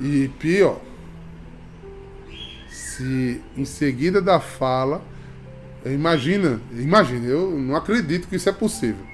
E 0.00 0.28
pior, 0.38 0.80
se 2.68 3.40
em 3.56 3.64
seguida 3.64 4.20
da 4.20 4.40
fala 4.40 5.02
Imagina, 5.84 6.60
imagina, 6.72 7.26
eu 7.26 7.50
não 7.52 7.74
acredito 7.74 8.28
que 8.28 8.36
isso 8.36 8.48
é 8.48 8.52
possível. 8.52 9.04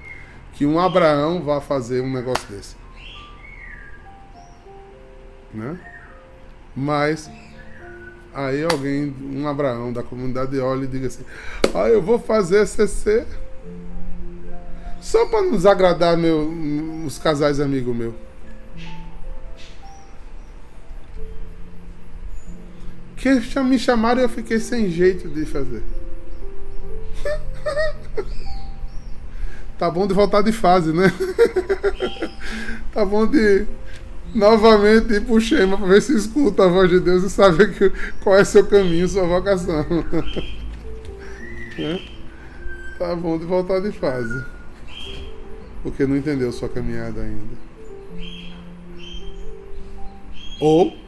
Que 0.53 0.67
um 0.67 0.81
Abraão 0.81 1.43
vá 1.43 1.61
fazer 1.61 2.01
um 2.01 2.13
negócio 2.13 2.47
desse. 2.49 2.75
Né? 5.55 5.79
Mas 6.75 7.31
aí 8.35 8.65
alguém, 8.65 9.15
um 9.33 9.47
Abraão 9.47 9.93
da 9.93 10.03
comunidade 10.03 10.59
olha 10.59 10.85
e 10.85 10.89
diga 10.89 11.07
assim: 11.07 11.25
"Ah, 11.73 11.89
eu 11.89 12.03
vou 12.03 12.19
fazer 12.19 12.67
CC 12.67 13.25
só 15.01 15.25
para 15.27 15.43
nos 15.43 15.65
agradar 15.65 16.17
meu, 16.17 16.53
os 17.07 17.17
casais 17.17 17.61
amigos 17.61 17.95
meu. 17.95 18.15
Que 23.27 23.61
me 23.61 23.77
chamaram 23.77 24.21
e 24.21 24.25
eu 24.25 24.29
fiquei 24.29 24.61
sem 24.61 24.89
jeito 24.89 25.29
de 25.29 25.45
fazer. 25.45 25.83
Tá 29.77 29.91
bom 29.91 30.07
de 30.07 30.15
voltar 30.15 30.43
de 30.43 30.53
fase, 30.53 30.93
né? 30.93 31.13
tá 32.95 33.05
bom 33.05 33.27
de 33.27 33.67
novamente 34.33 35.13
ir 35.15 35.23
pro 35.23 35.41
Shema 35.41 35.77
para 35.77 35.89
ver 35.89 36.03
se 36.03 36.17
escuta 36.17 36.67
a 36.67 36.69
voz 36.69 36.89
de 36.89 37.01
Deus 37.01 37.25
e 37.25 37.31
saber 37.31 37.75
que, 37.75 37.91
qual 38.23 38.37
é 38.37 38.45
seu 38.45 38.65
caminho, 38.65 39.09
sua 39.09 39.27
vocação. 39.27 39.85
né? 41.77 42.01
Tá 42.97 43.17
bom 43.17 43.37
de 43.37 43.45
voltar 43.45 43.81
de 43.81 43.91
fase. 43.91 44.45
Porque 45.83 46.07
não 46.07 46.17
entendeu 46.17 46.53
sua 46.53 46.69
caminhada 46.69 47.23
ainda. 47.23 47.57
Ou, 50.61 51.06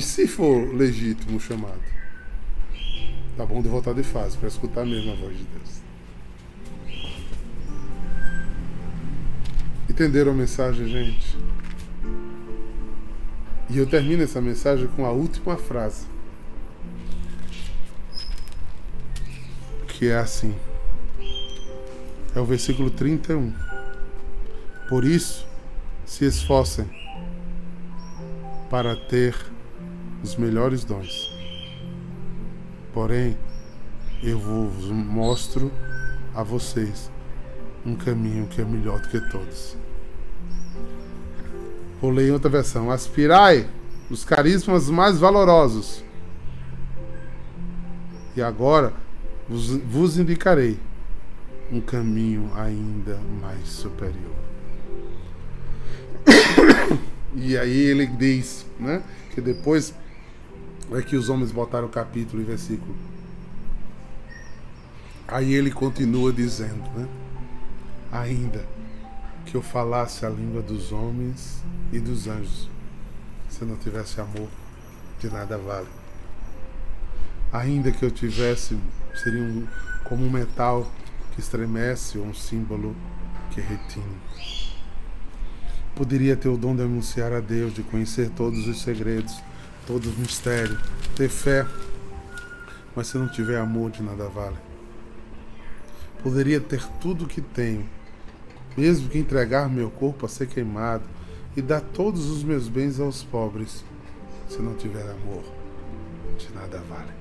se 0.00 0.26
for 0.26 0.74
legítimo 0.74 1.36
o 1.36 1.40
chamado, 1.40 1.82
tá 3.36 3.44
bom 3.44 3.60
de 3.60 3.68
voltar 3.68 3.92
de 3.92 4.02
fase 4.02 4.38
para 4.38 4.48
escutar 4.48 4.86
mesmo 4.86 5.12
a 5.12 5.16
voz 5.16 5.36
de 5.36 5.44
Deus. 5.44 5.82
Entenderam 9.90 10.32
a 10.32 10.34
mensagem, 10.34 10.88
gente? 10.88 11.36
E 13.68 13.76
eu 13.76 13.86
termino 13.86 14.22
essa 14.22 14.40
mensagem 14.40 14.86
com 14.86 15.04
a 15.04 15.10
última 15.10 15.56
frase. 15.56 16.06
Que 19.88 20.08
é 20.08 20.16
assim. 20.16 20.54
É 22.34 22.40
o 22.40 22.44
versículo 22.46 22.90
31. 22.90 23.52
Por 24.88 25.04
isso, 25.04 25.46
se 26.06 26.24
esforcem 26.24 26.86
para 28.70 28.96
ter 28.96 29.51
os 30.22 30.36
melhores 30.36 30.84
dons. 30.84 31.30
Porém, 32.92 33.36
eu 34.22 34.38
vos 34.38 34.86
mostro 34.86 35.72
a 36.34 36.42
vocês 36.42 37.10
um 37.84 37.96
caminho 37.96 38.46
que 38.46 38.60
é 38.60 38.64
melhor 38.64 39.00
do 39.00 39.08
que 39.08 39.20
todos. 39.30 39.76
Vou 42.00 42.12
outra 42.32 42.50
versão. 42.50 42.90
Aspirai 42.90 43.68
os 44.10 44.24
carismas 44.24 44.88
mais 44.88 45.18
valorosos. 45.18 46.04
E 48.36 48.42
agora 48.42 48.92
vos, 49.48 49.76
vos 49.76 50.18
indicarei 50.18 50.78
um 51.70 51.80
caminho 51.80 52.50
ainda 52.54 53.18
mais 53.40 53.68
superior. 53.68 54.42
E 57.34 57.56
aí 57.56 57.80
ele 57.86 58.06
diz, 58.06 58.66
né? 58.78 59.02
Que 59.34 59.40
depois 59.40 59.94
é 60.90 61.02
que 61.02 61.16
os 61.16 61.28
homens 61.28 61.52
botaram 61.52 61.86
o 61.86 61.90
capítulo 61.90 62.42
e 62.42 62.44
versículo. 62.44 62.94
Aí 65.26 65.54
ele 65.54 65.70
continua 65.70 66.32
dizendo, 66.32 66.82
né? 66.94 67.08
Ainda 68.10 68.66
que 69.46 69.54
eu 69.54 69.62
falasse 69.62 70.26
a 70.26 70.28
língua 70.28 70.60
dos 70.60 70.92
homens 70.92 71.62
e 71.92 71.98
dos 71.98 72.26
anjos, 72.26 72.68
se 73.48 73.64
não 73.64 73.76
tivesse 73.76 74.20
amor, 74.20 74.48
de 75.18 75.30
nada 75.30 75.56
vale. 75.56 75.88
Ainda 77.52 77.90
que 77.90 78.02
eu 78.02 78.10
tivesse, 78.10 78.78
seria 79.14 79.42
um, 79.42 79.66
como 80.04 80.24
um 80.24 80.30
metal 80.30 80.90
que 81.32 81.40
estremece 81.40 82.18
ou 82.18 82.26
um 82.26 82.34
símbolo 82.34 82.94
que 83.50 83.60
retine. 83.60 84.16
Poderia 85.94 86.36
ter 86.36 86.48
o 86.48 86.56
dom 86.56 86.74
de 86.74 86.82
anunciar 86.82 87.32
a 87.32 87.40
Deus, 87.40 87.74
de 87.74 87.82
conhecer 87.82 88.30
todos 88.30 88.66
os 88.66 88.80
segredos, 88.82 89.34
todos 89.86 90.08
os 90.08 90.16
mistérios, 90.16 90.78
ter 91.16 91.28
fé, 91.28 91.66
mas 92.94 93.06
se 93.06 93.18
não 93.18 93.28
tiver 93.28 93.58
amor, 93.58 93.90
de 93.90 94.02
nada 94.02 94.28
vale. 94.28 94.56
Poderia 96.22 96.60
ter 96.60 96.86
tudo 97.00 97.24
o 97.24 97.28
que 97.28 97.40
tenho, 97.40 97.88
mesmo 98.76 99.08
que 99.08 99.18
entregar 99.18 99.68
meu 99.68 99.90
corpo 99.90 100.26
a 100.26 100.28
ser 100.28 100.46
queimado 100.46 101.04
e 101.56 101.62
dar 101.62 101.80
todos 101.80 102.30
os 102.30 102.44
meus 102.44 102.68
bens 102.68 103.00
aos 103.00 103.22
pobres, 103.22 103.84
se 104.48 104.58
não 104.60 104.74
tiver 104.74 105.02
amor, 105.02 105.44
de 106.38 106.52
nada 106.54 106.78
vale. 106.88 107.12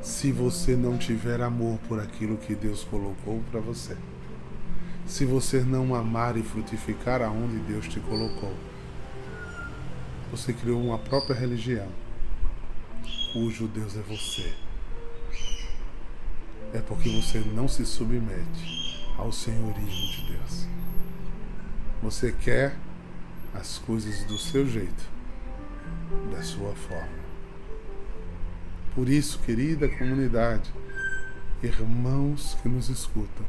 Se 0.00 0.30
você 0.30 0.76
não 0.76 0.96
tiver 0.96 1.40
amor 1.40 1.78
por 1.88 2.00
aquilo 2.00 2.36
que 2.36 2.54
Deus 2.54 2.84
colocou 2.84 3.42
para 3.50 3.60
você, 3.60 3.96
se 5.06 5.24
você 5.24 5.60
não 5.60 5.94
amar 5.94 6.36
e 6.36 6.42
frutificar 6.42 7.22
aonde 7.22 7.56
Deus 7.58 7.88
te 7.88 7.98
colocou. 8.00 8.67
Você 10.30 10.52
criou 10.52 10.82
uma 10.82 10.98
própria 10.98 11.34
religião, 11.34 11.88
cujo 13.32 13.66
Deus 13.66 13.96
é 13.96 14.02
você. 14.02 14.52
É 16.74 16.80
porque 16.80 17.08
você 17.08 17.38
não 17.38 17.66
se 17.66 17.86
submete 17.86 19.06
ao 19.16 19.32
senhorismo 19.32 20.10
de 20.10 20.32
Deus. 20.32 20.66
Você 22.02 22.30
quer 22.30 22.76
as 23.54 23.78
coisas 23.78 24.24
do 24.24 24.36
seu 24.36 24.68
jeito, 24.68 25.04
da 26.30 26.42
sua 26.42 26.74
forma. 26.74 27.18
Por 28.94 29.08
isso, 29.08 29.38
querida 29.40 29.88
comunidade, 29.88 30.70
irmãos 31.62 32.56
que 32.62 32.68
nos 32.68 32.90
escutam, 32.90 33.46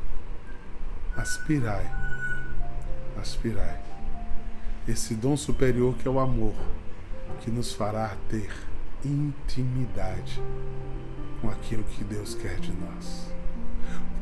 aspirai, 1.16 1.90
aspirai. 3.18 3.89
Esse 4.90 5.14
dom 5.14 5.38
superior 5.38 5.96
que 5.98 6.08
é 6.08 6.12
o 6.12 6.20
amor, 6.20 6.56
que 7.42 7.52
nos 7.52 7.72
fará 7.72 8.18
ter 8.28 8.50
intimidade 9.06 10.42
com 11.40 11.48
aquilo 11.48 11.84
que 11.84 12.04
Deus 12.04 12.34
quer 12.34 12.60
de 12.60 12.72
nós. 12.72 13.32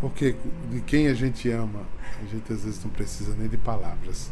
Porque 0.01 0.35
de 0.69 0.81
quem 0.81 1.07
a 1.07 1.13
gente 1.13 1.49
ama, 1.49 1.83
a 2.21 2.25
gente 2.25 2.51
às 2.51 2.65
vezes 2.65 2.83
não 2.83 2.91
precisa 2.91 3.33
nem 3.33 3.47
de 3.47 3.55
palavras. 3.55 4.29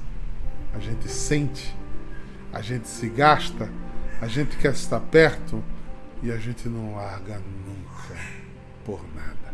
A 0.73 0.79
gente 0.79 1.07
sente, 1.07 1.73
a 2.51 2.61
gente 2.61 2.89
se 2.89 3.07
gasta, 3.07 3.71
a 4.19 4.27
gente 4.27 4.57
quer 4.57 4.73
estar 4.73 4.99
perto 4.99 5.63
e 6.21 6.33
a 6.33 6.37
gente 6.37 6.67
não 6.67 6.95
larga 6.95 7.41
nunca 7.65 8.19
por 8.83 9.01
nada. 9.15 9.53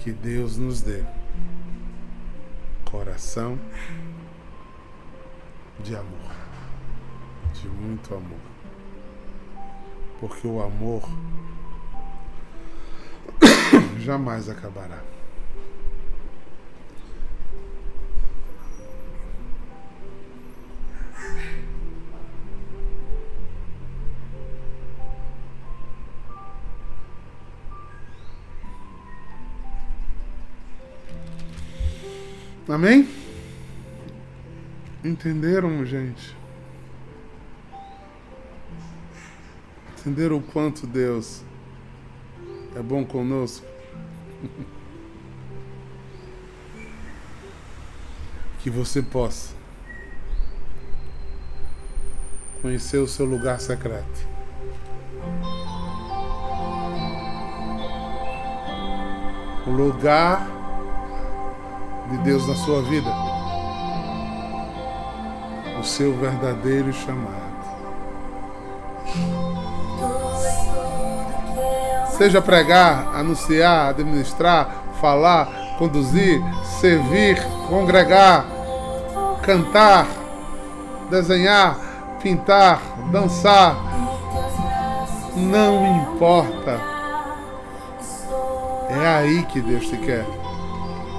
Que 0.00 0.10
Deus 0.10 0.56
nos 0.56 0.82
dê 0.82 1.04
coração 2.84 3.56
de 5.80 5.94
amor, 5.94 6.32
de 7.52 7.68
muito 7.68 8.14
amor. 8.14 8.38
Porque 10.18 10.46
o 10.46 10.62
amor 10.62 11.02
jamais 14.00 14.48
acabará. 14.48 15.02
Amém? 32.68 33.25
Entenderam, 35.06 35.86
gente? 35.86 36.36
Entenderam 40.00 40.38
o 40.38 40.42
quanto 40.42 40.84
Deus 40.84 41.44
é 42.74 42.82
bom 42.82 43.04
conosco? 43.04 43.64
que 48.58 48.68
você 48.68 49.00
possa 49.00 49.54
conhecer 52.60 52.98
o 52.98 53.06
seu 53.06 53.26
lugar 53.26 53.60
secreto. 53.60 54.26
O 59.68 59.70
lugar 59.70 60.44
de 62.10 62.18
Deus 62.24 62.44
na 62.48 62.56
sua 62.56 62.82
vida. 62.82 63.35
Seu 65.86 66.12
verdadeiro 66.14 66.92
chamado. 66.92 67.56
Seja 72.10 72.42
pregar, 72.42 73.14
anunciar, 73.14 73.90
administrar, 73.90 74.68
falar, 75.00 75.48
conduzir, 75.78 76.42
servir, 76.80 77.40
congregar, 77.68 78.44
cantar, 79.42 80.06
desenhar, 81.08 81.78
pintar, 82.20 82.80
dançar. 83.12 83.76
Não 85.36 85.86
importa. 86.02 86.80
É 88.90 89.06
aí 89.06 89.42
que 89.44 89.60
Deus 89.60 89.86
te 89.86 89.96
quer 89.98 90.26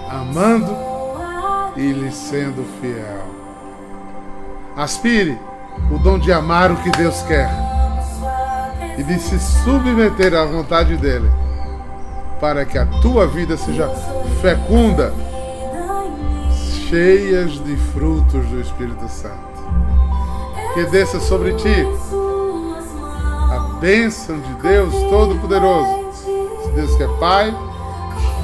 amando 0.09 0.75
e 1.75 1.91
lhe 1.91 2.11
sendo 2.11 2.65
fiel. 2.79 3.36
Aspire 4.77 5.39
o 5.91 5.97
dom 5.97 6.19
de 6.19 6.31
amar 6.31 6.71
o 6.71 6.77
que 6.77 6.91
Deus 6.91 7.23
quer 7.23 7.49
e 8.95 9.01
de 9.01 9.19
se 9.19 9.39
submeter 9.39 10.35
à 10.35 10.45
vontade 10.45 10.95
dele, 10.97 11.31
para 12.39 12.63
que 12.63 12.77
a 12.77 12.85
tua 12.85 13.25
vida 13.25 13.57
seja 13.57 13.89
fecunda, 14.39 15.11
cheias 16.87 17.53
de 17.63 17.75
frutos 17.91 18.45
do 18.45 18.61
Espírito 18.61 19.09
Santo. 19.09 19.35
Que 20.75 20.85
desça 20.85 21.19
sobre 21.19 21.53
ti 21.53 21.87
a 23.51 23.79
bênção 23.79 24.39
de 24.39 24.53
Deus 24.61 24.93
Todo-Poderoso, 25.09 26.05
Deus 26.75 26.95
que 26.95 27.01
é 27.03 27.07
Pai, 27.19 27.51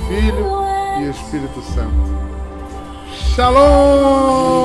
Filho 0.07 0.47
e 0.99 1.09
Espírito 1.11 1.61
Santo. 1.61 2.11
Shalom! 3.35 4.63